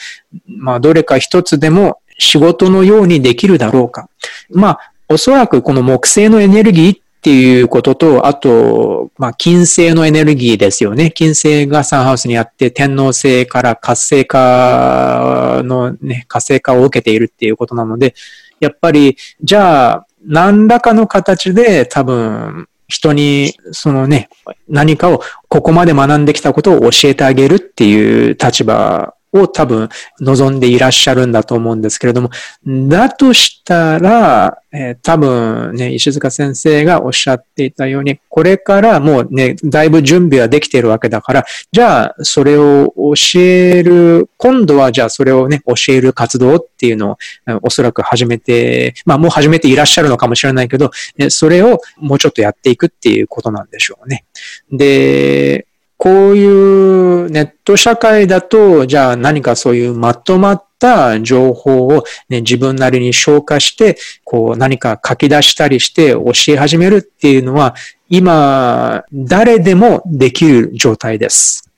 [0.48, 4.10] まあどれか一つでも仕事のようにできるだろうか。
[4.50, 11.10] まあ、おそらくこの木星のエネルギーっっていうことと、あと、まあ、金星のエネルギーですよね。
[11.10, 18.14] 金星がサンハウスにあって、天皇星から活性化のね、活性化を受けているっていうことなので、
[18.60, 24.28] やっぱり、じゃあ、何らかの形で多分、人に、そのね、
[24.68, 29.90] 何かを、ここまで学んできたことを教えてあげるっていう立場を多分
[30.22, 32.30] 望んでいらっしゃるんだと思うんですけれども、
[32.66, 47.18] だとしたら、えー、多分ね、石塚先生がおっしゃっていたように、これからもうね、だいぶ準備はできているわけだから、じゃあ、それを教える、今度はじゃあそれをね、教える活動っていうのを、
[47.62, 50.92] おそらく始めて、まあもう始めていらっしゃるのかもしれないけど、
[51.30, 54.26] それをもうちょっとやっていくっていうことなんでしょうね。
[54.72, 55.68] で、
[56.04, 67.74] こういうネット社会だと、じゃあ何かそういうまとまった情報を、ね、自分なりに消化して、こう何か書き出したりして教え始めるっていうのは、
[68.10, 71.72] 今、誰でもできる状態です。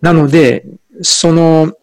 [0.00, 0.64] なので、
[1.02, 1.74] その、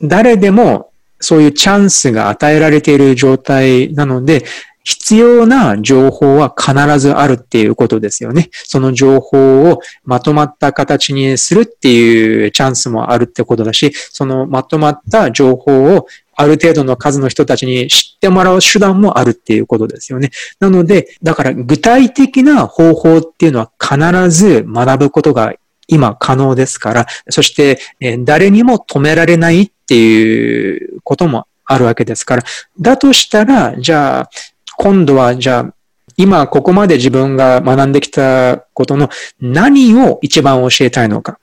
[0.00, 4.46] 誰でもそういうチャンスが与えられている状態なので、
[4.86, 8.50] 必要な情報は必ずあるっていうことですよね。
[8.52, 20.30] その情報をまとまった形にするっていうチャンスもあるってことだし、そのまとまった情報をある程度の数の人たちに知ってもらう手段もあるっていうことですよね。
[20.60, 25.52] なので、だから具体的な方法っていうのは必ず学ぶことが
[25.88, 27.80] 今可能ですから、そして
[28.24, 32.44] 誰にも止められないっていうこともあるわけですから、
[32.80, 34.30] だとしたら、じゃあ、
[34.78, 35.74] 今度は、じゃあ、
[36.16, 39.10] 今ここまで自分が学んできたことの
[39.40, 41.38] 何を一番教えたいのか。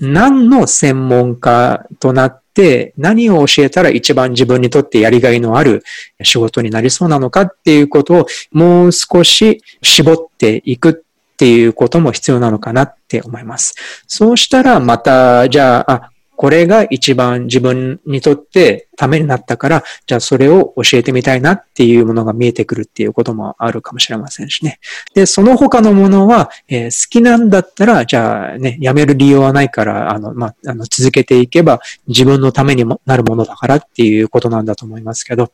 [0.00, 5.84] 何の専門家となって何を教えたら一番自分にとってやりがいのある
[6.22, 13.74] 仕事になりそうなのかっていうことをもう少し絞っていくっていうことも必要なのかなって思います。
[14.06, 24.78] そうしたらまた、じゃあ、あ、これが一番自分にとってためになったから、じゃあそれを教えてみたいなっていうものが見えてくるっていうこともあるかもしれませんしね。
[25.14, 35.50] で、その他のものは、えー、好きなんだったら、じゃあね、やめる理由はないから、あの、まあ、あの、続けていけば自分のためにもなるものだからっていうことなんだと思いますけど、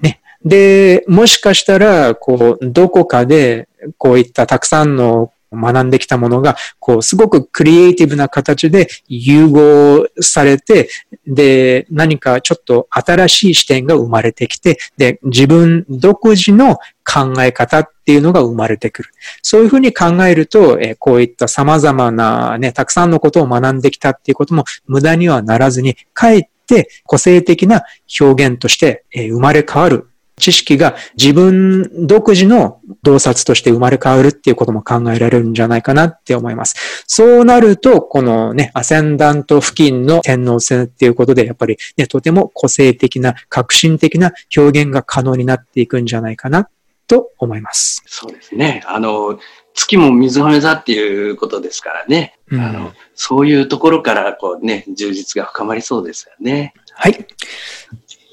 [0.00, 0.20] ね。
[0.44, 3.68] で、もしかしたら、こう、どこかで、
[3.98, 10.88] こういったたくさんの学んできたものが、こう、すごくクリエイティブな形で融合されて、
[11.26, 19.10] で、何かちょっと新しい視点が生まれてきて、で、自分独自の考え方っていうのが生まれてくる。
[19.42, 27.82] そういうふうに考えると、えこういった様々なね、たくさんのことを学んできたっていうことも無駄にはならずに、かえって個性的な
[28.20, 37.04] 表現として、え生まれ変わる知識が自分独自の洞察として生まれ変わるっていうことも考えられるんじゃないかなって思います。
[37.06, 46.68] そうなると、このね、アセンダント付近の天皇制っていうことで、やっぱりね、とても個性的な、革新的な表現が可能になっていくんじゃないかな
[47.06, 48.02] と思います。
[48.06, 48.82] そうですね。
[48.86, 49.38] あの、
[49.74, 52.38] 月も水亀座っていうことですからね。
[52.50, 56.74] うん、あのそういうところからこうね、充実が深まりそうですよね。
[56.94, 57.26] はい。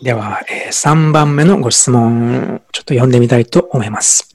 [0.01, 4.33] では、えー、3番目のご質問、ちょっと読んでみたいと思います。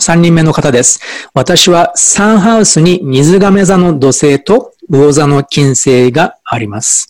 [0.00, 1.00] 3人目の方です。
[1.32, 7.08] 私はサンハウスに水亀座の土星と魚座の金星があります。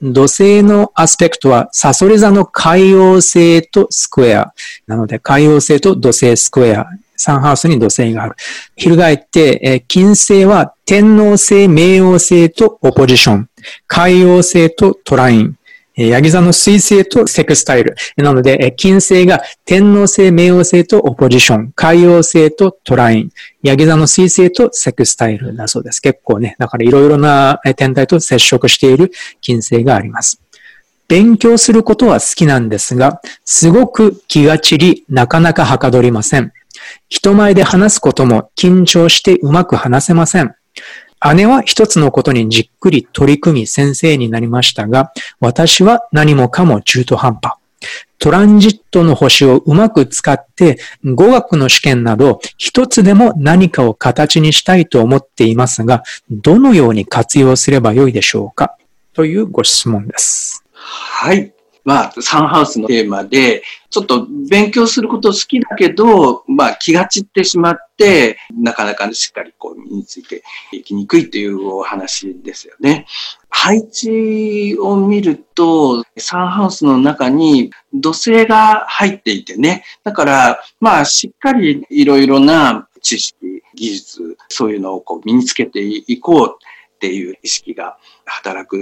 [0.00, 4.54] 土星のアスペクトはサソリ座の海洋星とスクエア。
[4.86, 6.86] なので海洋星と土星スクエア。
[7.18, 8.36] サンハウスに土星がある。
[8.76, 13.48] 翻って、え金星は天王星、冥王星とオポジション。
[13.86, 15.55] 海洋星とトライン。
[15.96, 17.96] ヤギ座の水星とセクスタイル。
[18.16, 23.30] なので、金星が天王星、冥王星とオポジション、海洋星とトライン、
[23.62, 26.00] ヤギ座の水星とセクスタイルだそうです。
[26.00, 30.40] 結構ね、だからいろいろな天体と接触している金星があります。
[31.08, 36.52] 勉強することは好きなんですが、すごく気が散り、なかなかはかどりません。
[37.08, 40.54] 人前で話すことも緊張してうまく話せません。
[41.34, 47.54] 姉は一つのことにじっくり取り組み先生になりましたが、私は何もかも中途半端。
[48.18, 58.76] トランジットの星をうまく使って語学の試験など一つでも何かを形にしたいと思っていますが、どのように活用すればよいでしょうか？
[59.12, 60.64] というご質問です。
[60.72, 61.52] はい。
[61.86, 73.06] まあ、サンハウスのテーマで、ちょっと勉強すること好きだけど、まあ気が散ってしまって、なかなかしっかりこう身についていきにくいというお話ですよね。
[73.50, 79.84] 配置を見ると、サンハウスの中に土星が入っていてね。
[80.02, 83.36] だから、まあしっかりいろいろな知識、
[83.76, 86.56] 技術、そういうのをこう身につけていこう
[86.96, 88.76] っていう意識が働く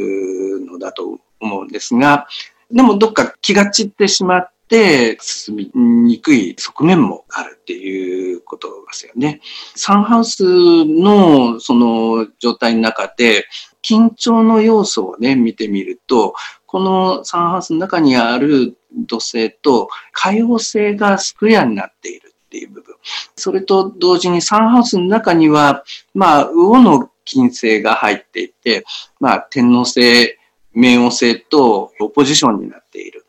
[0.67, 2.27] のだと思うんですが、
[2.75, 9.41] でもどっか気が散ってしまって進みにくい側面もあるっていうことですよね。
[9.77, 10.43] サンハウス
[10.85, 13.47] のその状態の中で
[13.85, 16.35] 緊張の要素をね、見てみると、
[16.67, 22.97] このサンハウスの中にある土星と海洋星がスクエアになっているっていう部分。
[23.37, 28.85] それと同時にサンハウスの中には、まあ、魚の金星が入っていて、
[29.21, 30.37] まあ、天王星
[30.75, 33.25] 冥王星とオポジションになっている。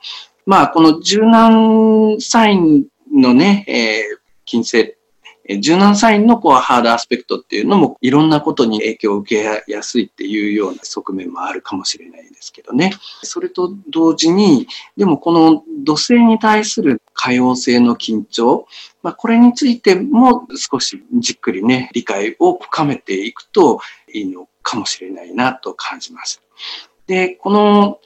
[0.45, 4.95] まあ、この柔軟サインのね、えー、金星、
[5.59, 12.93] 柔軟サインのこうハードアスペクトっていうのもいろんなことに影響を受けやすいっていうような側面もあるかもしれないですけどね。
[13.21, 14.67] それと同時に、
[14.97, 18.67] でもこの土星に対する可用性の緊張、
[19.03, 23.79] まあ、これについても少しじっくりね、理解を深めていくと
[24.11, 26.41] いいのかもしれないなと感じます。
[27.07, 27.99] で、この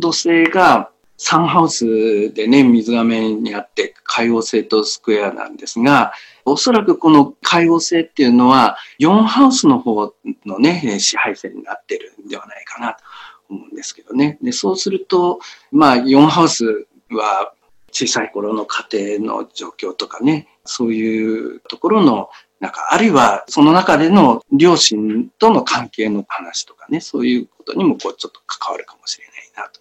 [0.00, 6.12] 土星がサンハウスでね、水亀にあって海王星とスクエアなんですが、
[6.44, 10.12] おそらくこの海王星っていうのは4ハウスの方
[10.44, 13.04] のね、支配線になってるんではないかなと
[13.48, 14.38] 思うんですけどね。
[14.42, 15.40] で、そうすると、
[15.70, 17.52] まあ4ハウスは
[17.92, 22.28] 小さい頃の家庭の状況とかね、そういうところの
[22.60, 29.80] なんか、あるいはその中での両親との関係の話とかね、そういうことにもこうちょっと関わるかもしれないなと。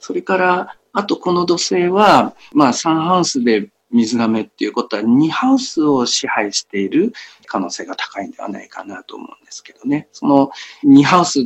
[0.00, 7.12] それから、あとこの土星は、まあサンハウスで水亀っていうことは2ハウスを支配している
[7.46, 10.08] 可能性が高いんではないかなと思うんですけどね。
[10.12, 10.50] その
[10.84, 11.44] 2ハウスっ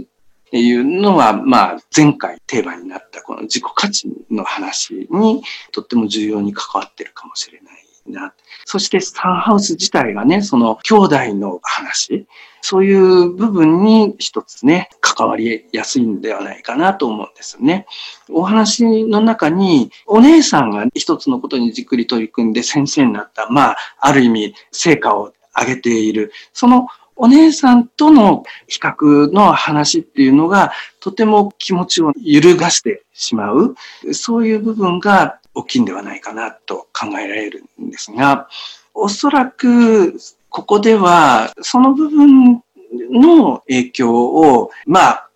[0.51, 8.35] ていうのは、まあ前回テーマになったこの自己価値の話にとっても重要に関わってるかもしれないな。
[8.65, 12.27] そしてサンハウス自体がね、その兄弟の話、
[12.61, 17.87] そういう部分に一つね、関わりやすいんではないかなと思うんですよね。
[18.31, 26.33] お話の中に、お姉さんが一つのことにじっくり取り組んで先生になった、まあ、ある意味、成果を上げている。
[26.53, 26.87] その
[27.17, 33.75] お姉さんとの比較の話っていうのが、とても気持ちを揺るがしてしまう。
[34.13, 38.49] そういう部分が大きいんではないかなと考えられるんですが、
[38.95, 42.63] おそらくここではその部分
[43.11, 45.29] の影響を、まあ、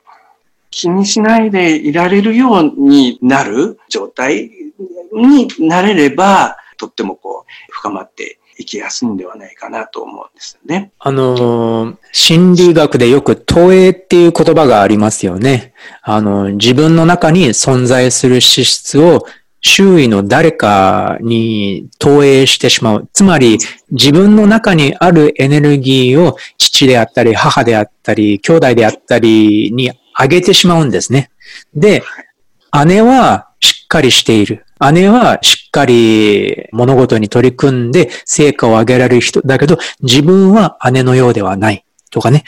[0.70, 4.50] 気にしないでいられるようになる状態
[5.12, 10.90] になれれば、とってもこう、深まっていきやすいんではないかなと思うんですよね。
[10.98, 15.72] あの、心理学でよく投影っていう言葉がありますよね。
[16.02, 19.26] あの、自分の中に存在する資質を
[19.60, 23.08] 周囲の誰かに投影してしまう。
[23.12, 23.58] つまり、
[23.90, 31.30] 自分の中にあるエネルギーを父であったり、母であったり、兄弟であったりに上げてしまうんですね。
[31.74, 32.02] で、
[32.86, 34.64] 姉はしっかりしている。
[34.92, 41.84] 姉はしっかり物事に取り組んで成果を上げられる人だけど、自分は姉のようではない。
[42.10, 42.44] とかね。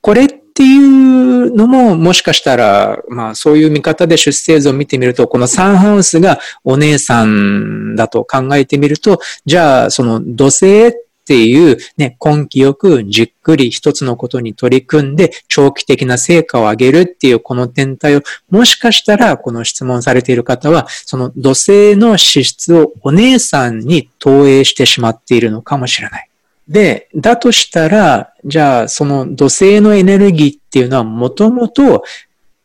[0.00, 0.28] これっ
[0.58, 10.92] っていうのも、もしかしたら、まあそういう見方で出生図を見てみると、このサンハウスがお姉さんだと考えてみると、じゃあその土星っ
[11.28, 26.27] ていうね、根気よくじっくり一つのことに取り組んで長期的な成果を上げるっていうこの天体を、もしかしたらこの質問されている方は、その土星の資質をお姉さんに投影してしまっているのかもしれない。
[26.68, 32.04] で、だとしたら、じゃあ、その土星のエネルギーっていうのは、もともと、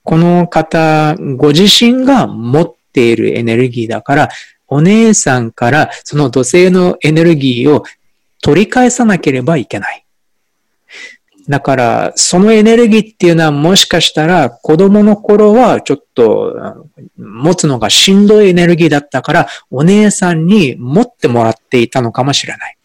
[0.03, 4.29] この方、ご自身が持っているエネルギーだから、
[4.67, 7.83] お姉さんからその土星のエネルギーを
[8.41, 10.05] 取り返さなければいけない。
[11.47, 16.87] だから、そのエネルギーっていうのはもしかしたら子供の頃はちょっと
[17.17, 22.77] 持つのがしんどいエネルギーだったから、お姉さんに持ってもらっていたのかもしれない。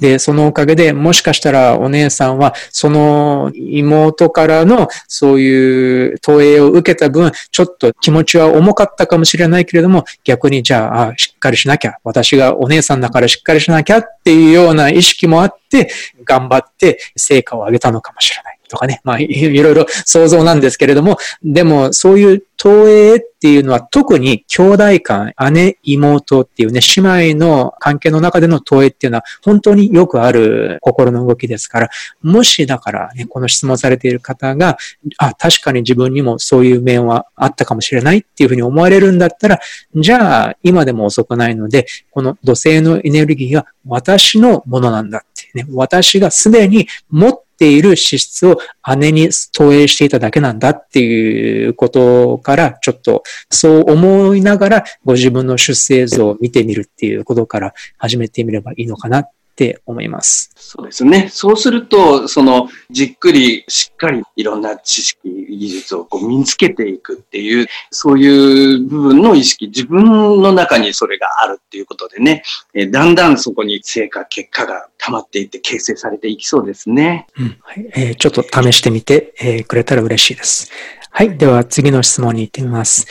[0.00, 15.90] で、そのおかげでもしかしたらお姉さんはその妹からのそういう投影を受けた分、ちょっと気持ちは重かったかもしれないけれども、逆にじゃあ、あしっかりしなきゃ、私がお姉さんだからしっかりしなきゃっていうような意識もあって、
[16.24, 18.51] 頑張って成果を上げたのかもしれない。
[18.68, 19.00] とかね。
[19.04, 31.88] まあ、 いろいろ想像なんですけれども、でも、そういう投影っていうのは特に兄弟間、姉、妹っていうね、姉妹の関係の中での投影っていうのは本当によくある心の動きですから、
[32.22, 34.78] もしだからね、この質問されている方が、
[35.18, 39.58] あ、確かに自分にもそういう面はあったかもしれないっていうふうに思われるんだったら、
[39.96, 48.58] じゃあ、今でも遅くないので、この土星のエネルギーは私のものなんだってね、私がすでに持っている資質を
[48.96, 59.28] 姉に投影していただけなんだっていうことから、ちょっとそう思いながらご自分の出生図を見てみるっていうことから始めてみればいいのかな。
[59.54, 60.50] て思います。
[60.56, 61.28] そうですね。
[61.30, 72.42] そうすると、その、じっくり、しっかりいろんな知識、技術をこう身につけていくっていう、そういう部分の意識、自分の中にそれがあるっていうことでね、
[72.74, 77.26] えだんだんそこに成果、結果が溜まっていって形成されていきそうですね。
[77.38, 80.70] うんはいえー、ちょっと試してみて、えー、くれたら嬉しいです。
[81.10, 81.36] はい。
[81.36, 83.06] では次の質問に行ってみます。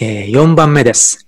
[0.00, 1.26] えー、4番目です。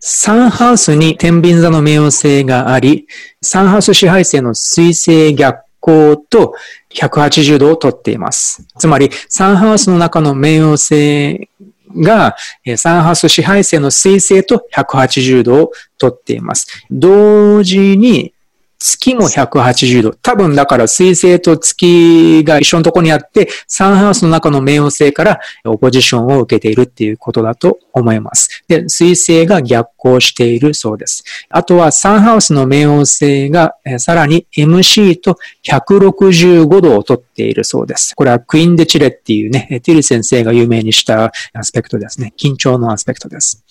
[0.00, 3.06] サンハウスに天秤座の冥王星があり、
[3.42, 6.54] サンハウス支配星の水星逆行と
[6.94, 8.64] 180度をとっています。
[8.78, 11.50] つまり、サンハウスの中の冥王星
[11.94, 12.34] が、
[12.76, 16.66] サンハウス支配性の水星と180度をとっています。
[16.90, 18.32] 同時に、
[18.80, 20.10] 月も180度。
[20.12, 28.64] 多分だから水星と月が一緒のところにあって、サンハウスの中の冥王星からオポジションを受けているっていうことだと思います。
[28.68, 31.24] で、水星が逆行しているそうです。
[31.50, 38.16] あとはサンハウスの冥王星がさらに MC と165度をとっているそうです。
[38.16, 42.32] これはクイーンデチレっていうね、ティル先生が有名にしたアスペクトですね。
[42.38, 43.62] 緊張のアスペクトです。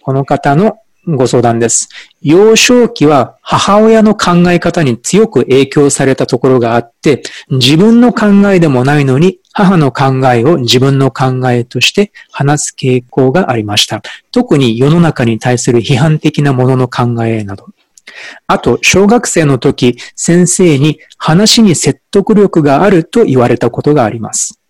[0.00, 1.88] この方のご相談です。
[2.22, 14.02] 幼少期は母親の考え方に強く影響されたところがあって、自分の考えでもないのに母の考えを自分の考えとして話す傾向がありました。
[14.32, 17.66] 特に世の中に対する批判的なものの考えなど。
[18.46, 24.60] あと、小学生の時、先生に話に説得力があると言われたことがあります。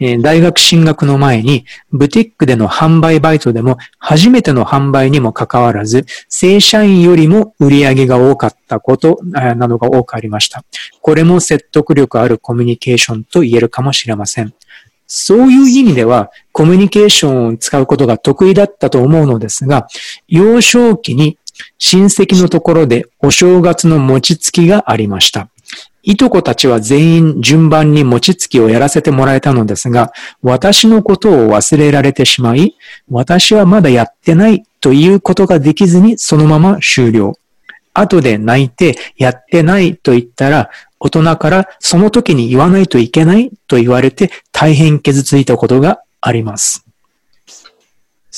[0.00, 10.64] え大学進学の前に、ブティックでの販売バイトでも初めての販売にもかかわらず、正社員よりも売り上げが多かったことなどが多くありました。
[11.00, 14.54] これも説得力あるコミュニケーションと言えるかもしれません。
[15.06, 19.88] そういう意味では、コミュニケーションを使うことが得意だったと思うのですが、
[20.28, 21.38] 幼少期に
[21.78, 25.48] 親戚のところでお正月の餅つきがありました。
[26.08, 32.78] いとこたちは全員順番に餅つきをやらせてもらえたのですが、私のことを忘れられてしまい、
[33.10, 37.34] 私はまだやってないということができずにそのまま終了。
[37.92, 46.87] 後で泣いてやってないと言ったら、大人からその時に言わないといけないと言われて大変傷ついたことがあります。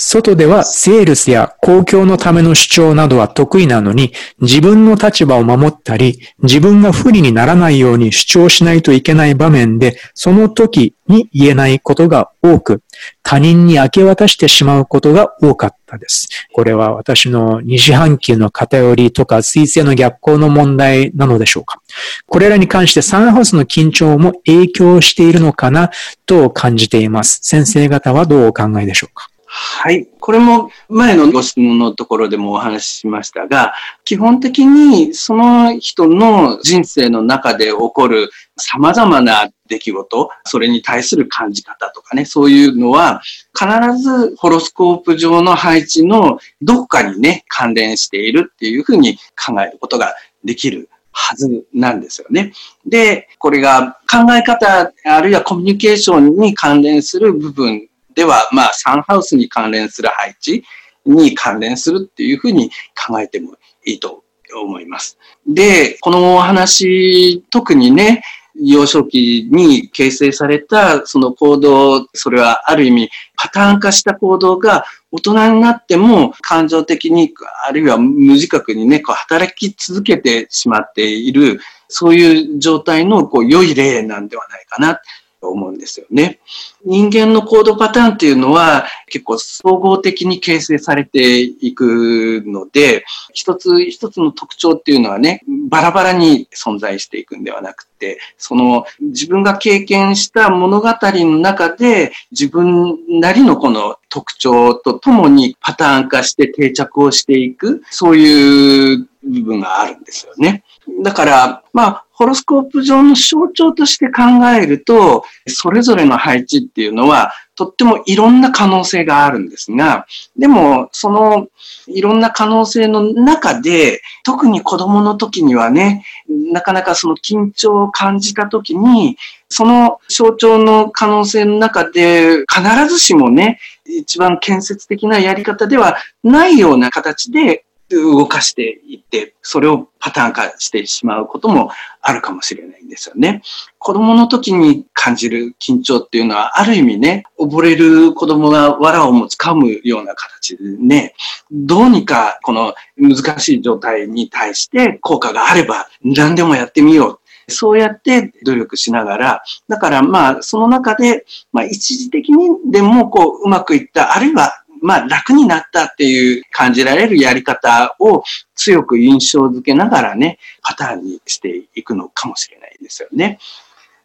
[0.03, 12.83] 外ではセールスや公共のための主張などは得意なのに、自分の立場を守ったり、自分が不利にならないように主張しないといけない場面で、その時に言えないことが多く、
[13.23, 16.29] 他人に明け渡してしまうことが多かったです。
[16.55, 21.83] これは私の二次半球の偏りとか彗星の逆行の問題なのでしょうか。
[22.27, 25.91] これらに関してサンハウスの緊張も影響しているのかな
[26.25, 27.41] と感じています。
[27.43, 30.07] 先生方はどうお考えでしょうかはい。
[30.21, 33.75] これも前のご質問のところでもお話ししましたが、
[34.05, 43.23] 基本的にその人の人生の中で起こる様々な出来事、それに対する感じ方とかね、そういうのは
[43.59, 52.53] 必ずホロスコープ上の配置のどこかにね、関連しているっていうふうに考えることができるはずなんですよね。
[52.87, 60.65] で、これが考え方、あるいはコミュニケーションに関連する部分では、まあ、サンハウスに関連する配置
[61.07, 62.71] に関連するっていうふうに
[63.07, 63.55] 考えても
[63.85, 65.19] いいと思います。
[65.47, 68.23] で、このお話、特にね、
[68.63, 77.33] 幼少期に形成されたその行動、それはある意味パターン化した行動が大人になっても感情的に、
[77.67, 85.01] あるいは無自覚にね、こう働き続けてしまっている、そういう状態のこう良い例なんではないかな
[85.49, 86.41] 思うんですよね。
[86.85, 110.65] 人間の行動パターンっていうのは結構総合的に形成されていくので、一つ一つの特徴っていうのはね、バラバラに存在していくんではなくて、その自分が経験した物語の中で自分なりのこの特徴とともにパターン化して定着をしていく、そういう部分があるんですよね。
[111.03, 120.05] だから、まあ、ホロスコープ上の象徴として考えると、それぞれの配置っていうのは、とってもいろんな可能性があるんですが、
[120.37, 121.49] でも、その
[121.87, 129.17] いろんな可能性の中で、特に子供の時にはね、なかなかその緊張を感じた時に、
[129.49, 141.71] その象徴の可能性の中で、必ずしもね、一番建設的なやり方ではないような形で動かしていって、それをパターン化してしまうことも
[142.01, 143.43] あるかもしれないんですよね。
[143.79, 151.15] 子供の時に感じる緊張っていうのは、ある意味ね、溺れる子供が藁をもつかむような形でね、
[151.51, 157.21] どうにかこの難しい状態に対して効果があれば何でもやってみよう。
[157.51, 168.23] そうやって努力しながら、だからまあ、その中で、まあ一時的にでもこう、うまくいった、あるいはまあ楽になったっていう感じられるやり方を
[168.55, 173.39] 強く印象づけながらね、パターンにしていくのかもしれないですよね。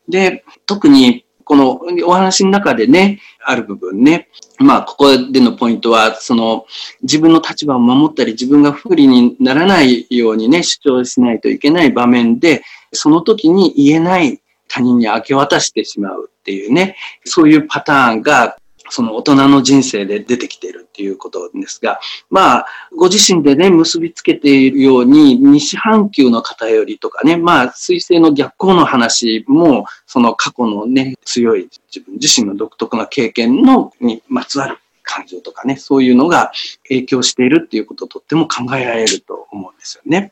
[0.08, 6.66] で、特にこのお話の中でね、ある部分ね、まあ、ここでのポイントは、その、
[7.04, 16.96] 自分の立場を守ったり、自分が不利にならないようにね、主張しないといけない場面で、その時に言えない他人に明け渡してしまうっていうね、
[17.26, 18.58] そういうパターンが
[18.96, 22.66] その大人の人生で出てきているっていうことですが、まあ、
[22.96, 36.54] ご自身でね、結びつけているように、西半球の偏りとかね、まあ、水星の逆行の話も、その過去のね、強い自分自身の独特な経験のにまつわる感情とかね、そういうのが
[36.88, 40.32] 影響しているっていうこととっても考えられると思うんですよね。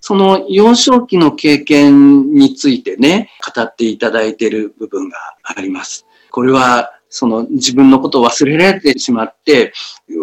[0.00, 6.06] その幼少期の経験についてね、語っていただいている部分があります。
[6.30, 9.72] これはその自分のことを忘れられてしまって、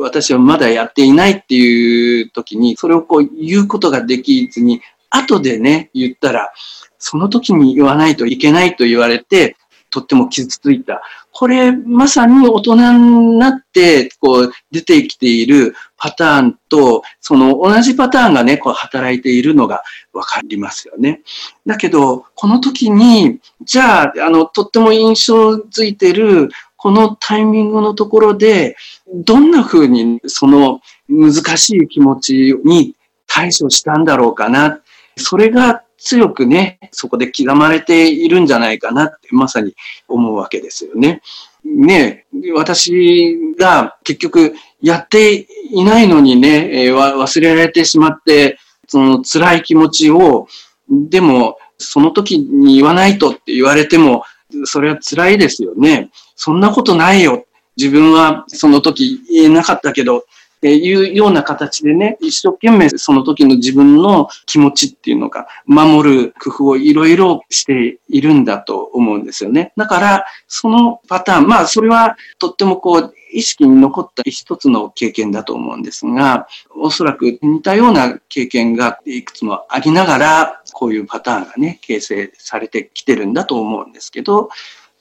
[0.02, 6.52] 私はまだやっていないっていう時に、それをこう言うことができずに、後でね、言ったら、
[7.00, 9.56] その時に言わないといけないと言われて、
[9.90, 11.02] とっても傷ついた。
[11.32, 19.84] これ、まさに大人になって、こう、出てきているパターンと、その同じパターンがね、こう、働いているのが
[20.14, 21.22] わかりますよね。
[21.66, 26.50] だけど、この時に、じゃあ、あの、とっても印象づいてる、
[26.82, 28.76] このタイミングのところで、
[29.14, 32.96] どんな風にその難しい気持ちに
[33.28, 34.82] 対処したんだろうかな。
[35.16, 39.76] それが強くね、そこで刻まれているんじゃないかなってまさに
[40.08, 41.22] 思うわけですよね。
[41.64, 42.26] ね
[42.56, 48.58] 私が結局やっていないのにね、えー、忘れられてしまって、
[48.88, 50.48] その辛い気持ちを、
[50.90, 54.24] でもその時に言わないとって言われても、
[54.66, 56.10] それは辛いですよね。
[56.44, 57.46] そんなことないよ。
[57.78, 60.24] 自分はその時言えなかったけど、っ
[60.60, 69.72] ていうような形でね、一生懸命その時の自分の気持ちっていうのが守る工夫をいろいろしているんだと思うんですよね。
[69.78, 84.50] だから、そのパターン、まあそれはとってもこう、意識に残った一つの経験だと思うんですが、おそらく似たような経験がいくつもありながら、こういうパターンがね、形成されてきてるんだと思うんですけど、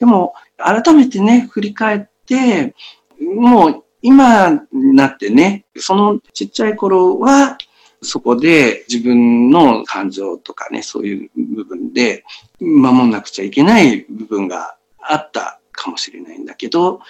[0.01, 0.33] でも、
[0.65, 2.75] 改めてね、振り返って、
[3.21, 7.59] もう今になってね、そのちっちゃい頃は、
[8.03, 12.25] そこで自分の感情とかね、そういう部分で
[12.59, 17.01] 守んなくちゃいけない部分があったかもしれないんだけど、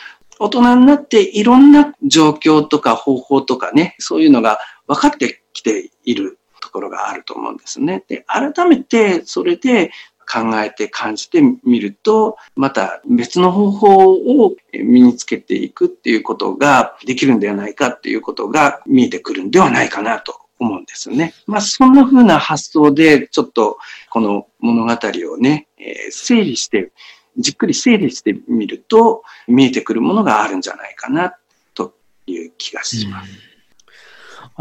[0.41, 8.05] 大人になっていろんな状況とか方法とかね、そういうのが分かってきているところがあると思うんですね。
[8.09, 9.93] で、改めてそれで
[10.31, 21.35] 考えて感じてみると、また別の方法を身につけていくっていうことができるんではないかっていうことが見えてくるんではないかなと思うんですよね。
[21.47, 23.79] まあそんな風な発想でちょっと
[24.09, 24.93] この物語
[25.33, 26.93] をね、えー、整理して、
[27.37, 31.35] じっくり整理してみると見えてくるものがあるんじゃないかな
[31.75, 31.95] と
[32.27, 33.33] いう気がします。
[33.45, 33.50] うん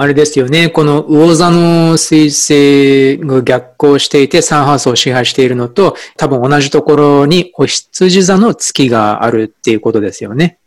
[0.02, 0.70] あれですよね。
[0.70, 10.58] この魚座の水星が逆行していてサンハウスを支配しているのと、多分同じところにお羊座の月があるっていうことですよね。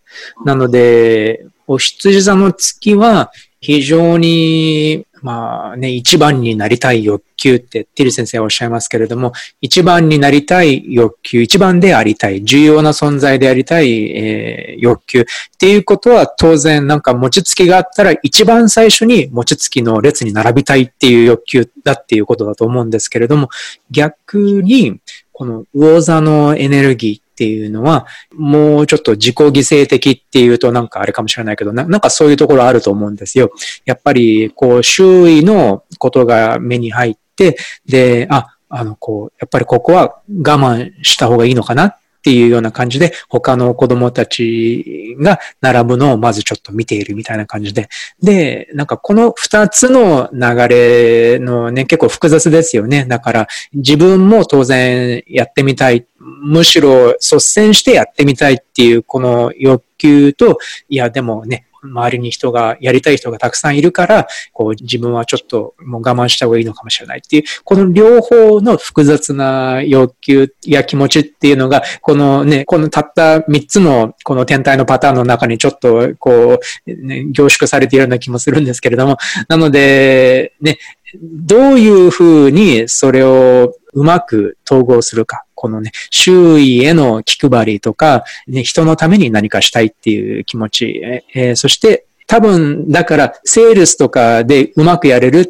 [0.45, 15.24] なので、お羊座の月は非常にまあね、一番になりたい欲求ってティル先生はおっしゃいますけれども、一番になりたい欲求、一番でありたい、重要な存在でありたい、えー、欲求っ
[15.58, 23.48] ていうことは当然なんか餅つきがあったら一番最初に餅つきの列に並びたいっていう欲求だっていうことだと思うんですけれども、
[23.90, 25.00] 逆に
[25.32, 33.51] この魚座のエネルギーっていうのは、もうちょっと自己犠牲的っていうとなんかあれかもしれないけどな、なんかそういうところあると思うんですよ。
[33.85, 37.57] やっぱり、こう、周囲のことが目に入って、
[37.87, 47.89] で、あ、あの、こう、やっぱりここは我慢した方がいいのかなっていうような感じで、他の子供たちが並ぶのをまずちょっと見ているみたいな感じで。
[48.22, 53.07] で、なんかこの二つの流れのね、結構複雑ですよね。
[53.07, 56.07] だから自分も当然やってみたい。
[56.43, 79.16] むしろ率先してやってみたいっていうこの欲求と、いやでもね、周りに人が、やりたい人がたくさんいるから、こう自分はちょっともう我慢した方がいいのかもしれないっていう、この両方の複雑な欲求や気持ちっていうのが、このね、このたった3つのこの天体のパターンの中にちょっとこう、ね、凝縮されているような気もするんですけれども、
[79.49, 80.78] なので、ね、
[81.20, 85.45] どういうふうにそれをうまく統合するか。
[85.55, 91.03] このね、周囲への気配りとか、ね、人のために何かしたいっていう気持ち、
[91.34, 95.47] えー、そして多分、だから、セールスとかでうまくやれるっ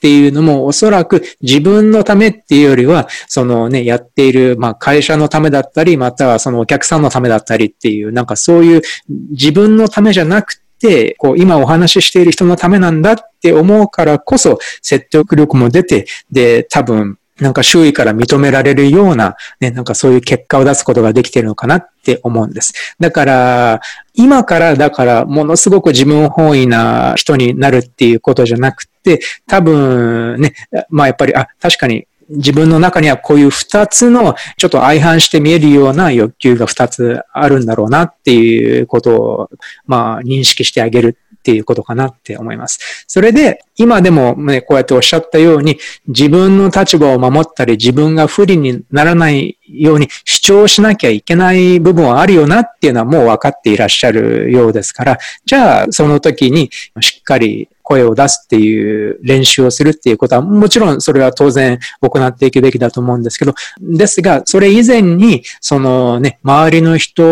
[0.00, 8.82] ていうのもおそらく自分のためっていうよりは、そのね、やっている、まあ会社のためだったり、またはそのお客さんのためだったりっていう、なんかそういう
[9.30, 22.94] 自分のためじゃなくて、こう今お話ししている人のためなんだって思うからこそ説得力も出て、で、多分なんか周囲から認められるような、ね、なんかそういう結果を出すことができてるのかなって思うんです。
[23.00, 23.80] だから、
[24.14, 30.54] 今からだからものすごく自分本位な人になるっていうことじゃなくて、多分ね、
[30.90, 39.50] まあやっぱり、あ、確かに自分の中にはこういう二つのちょっと相反して見えるような欲求が二つあるんだろうなっていうことを、
[39.86, 43.04] まあ認識してあげるっていうことかなって思います。
[43.08, 56.70] それで、今でもね、こうやっておっしゃったように、自分の立場を守ったり、自分が不利にならないように主張しなきゃいけない部分はあるよなっていうのはもう分かっていらっしゃるようですから、じゃあ、その時に
[57.00, 67.22] しっかり声を出すっていう練習をするっていうことは、もちろんそれは当然行っていくべきだと思うんですけど、ですが、それ以前に、そのね、周りの人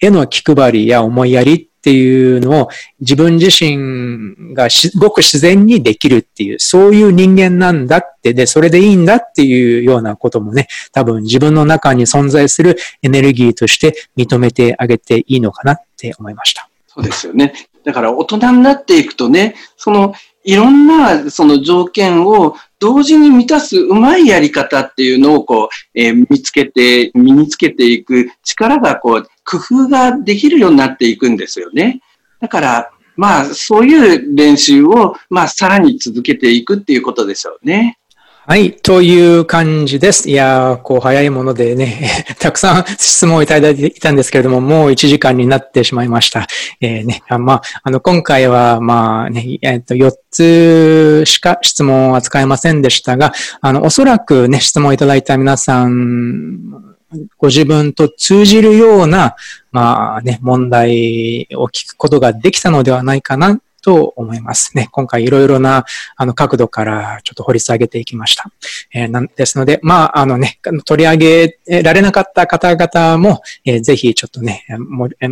[0.00, 2.68] への気配りや思いやりっていうのを
[3.00, 16.70] 自分自身がごく自然にできるっていう、そういう人間なんだって、で、それでいいんだっていうようなこともね、多分自分の中に存在するエネルギーとして認めてあげていいのかなって思いました。
[16.86, 17.52] そうですよね。
[17.84, 20.14] だから大人になっていくとね、その
[20.44, 32.00] いろんなその条件を同時に満たすうまいやり方っていうのをこう、えー、見つけて、身につけていく力がこう、工夫ができるようになっていくんですよね。
[32.40, 37.98] だから、まあ、そういう練習を、まあ、さらに続けていくっていうことでしょうね。
[38.46, 40.28] はい、という感じです。
[40.28, 46.46] いやー、こう早いものでね、 たくさん 質問をいただいていたんですけれども、もう1時間になってしまいました。
[46.82, 53.32] えー、ね、あまあ、あの、今回は、まあね、えっ、と、4つしか質問を扱いませんでしたが、
[53.62, 56.93] あの、おそらくね、質問をいただいた皆さん、
[57.38, 59.36] ご自分と通じるような、
[59.72, 64.88] まあね、問題を聞くことができたのではないかなと思いますね。
[64.92, 65.84] 今回いろいろな
[66.16, 68.50] あの角度からちょっと掘り下げていきました。
[68.94, 74.64] えー、なんですので、まあ、あのね、取り上げられなかった方々も、えー、ぜひちょっとね、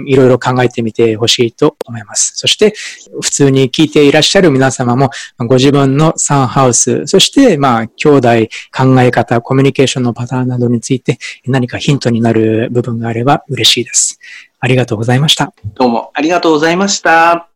[0.07, 2.32] いろいろ考えてみてほしいと思います。
[2.36, 2.74] そして、
[3.22, 8.28] 普通に聞いていらっしゃる皆様も、ご自分のサンハウス、そして、まあ、兄弟、
[8.76, 14.18] 考え方、コミュニケーションのパターンなどについて何かヒントになる部分があれば嬉しいです。
[14.61, 15.53] ありがとうございました。
[15.74, 17.48] どうもありがとうございました。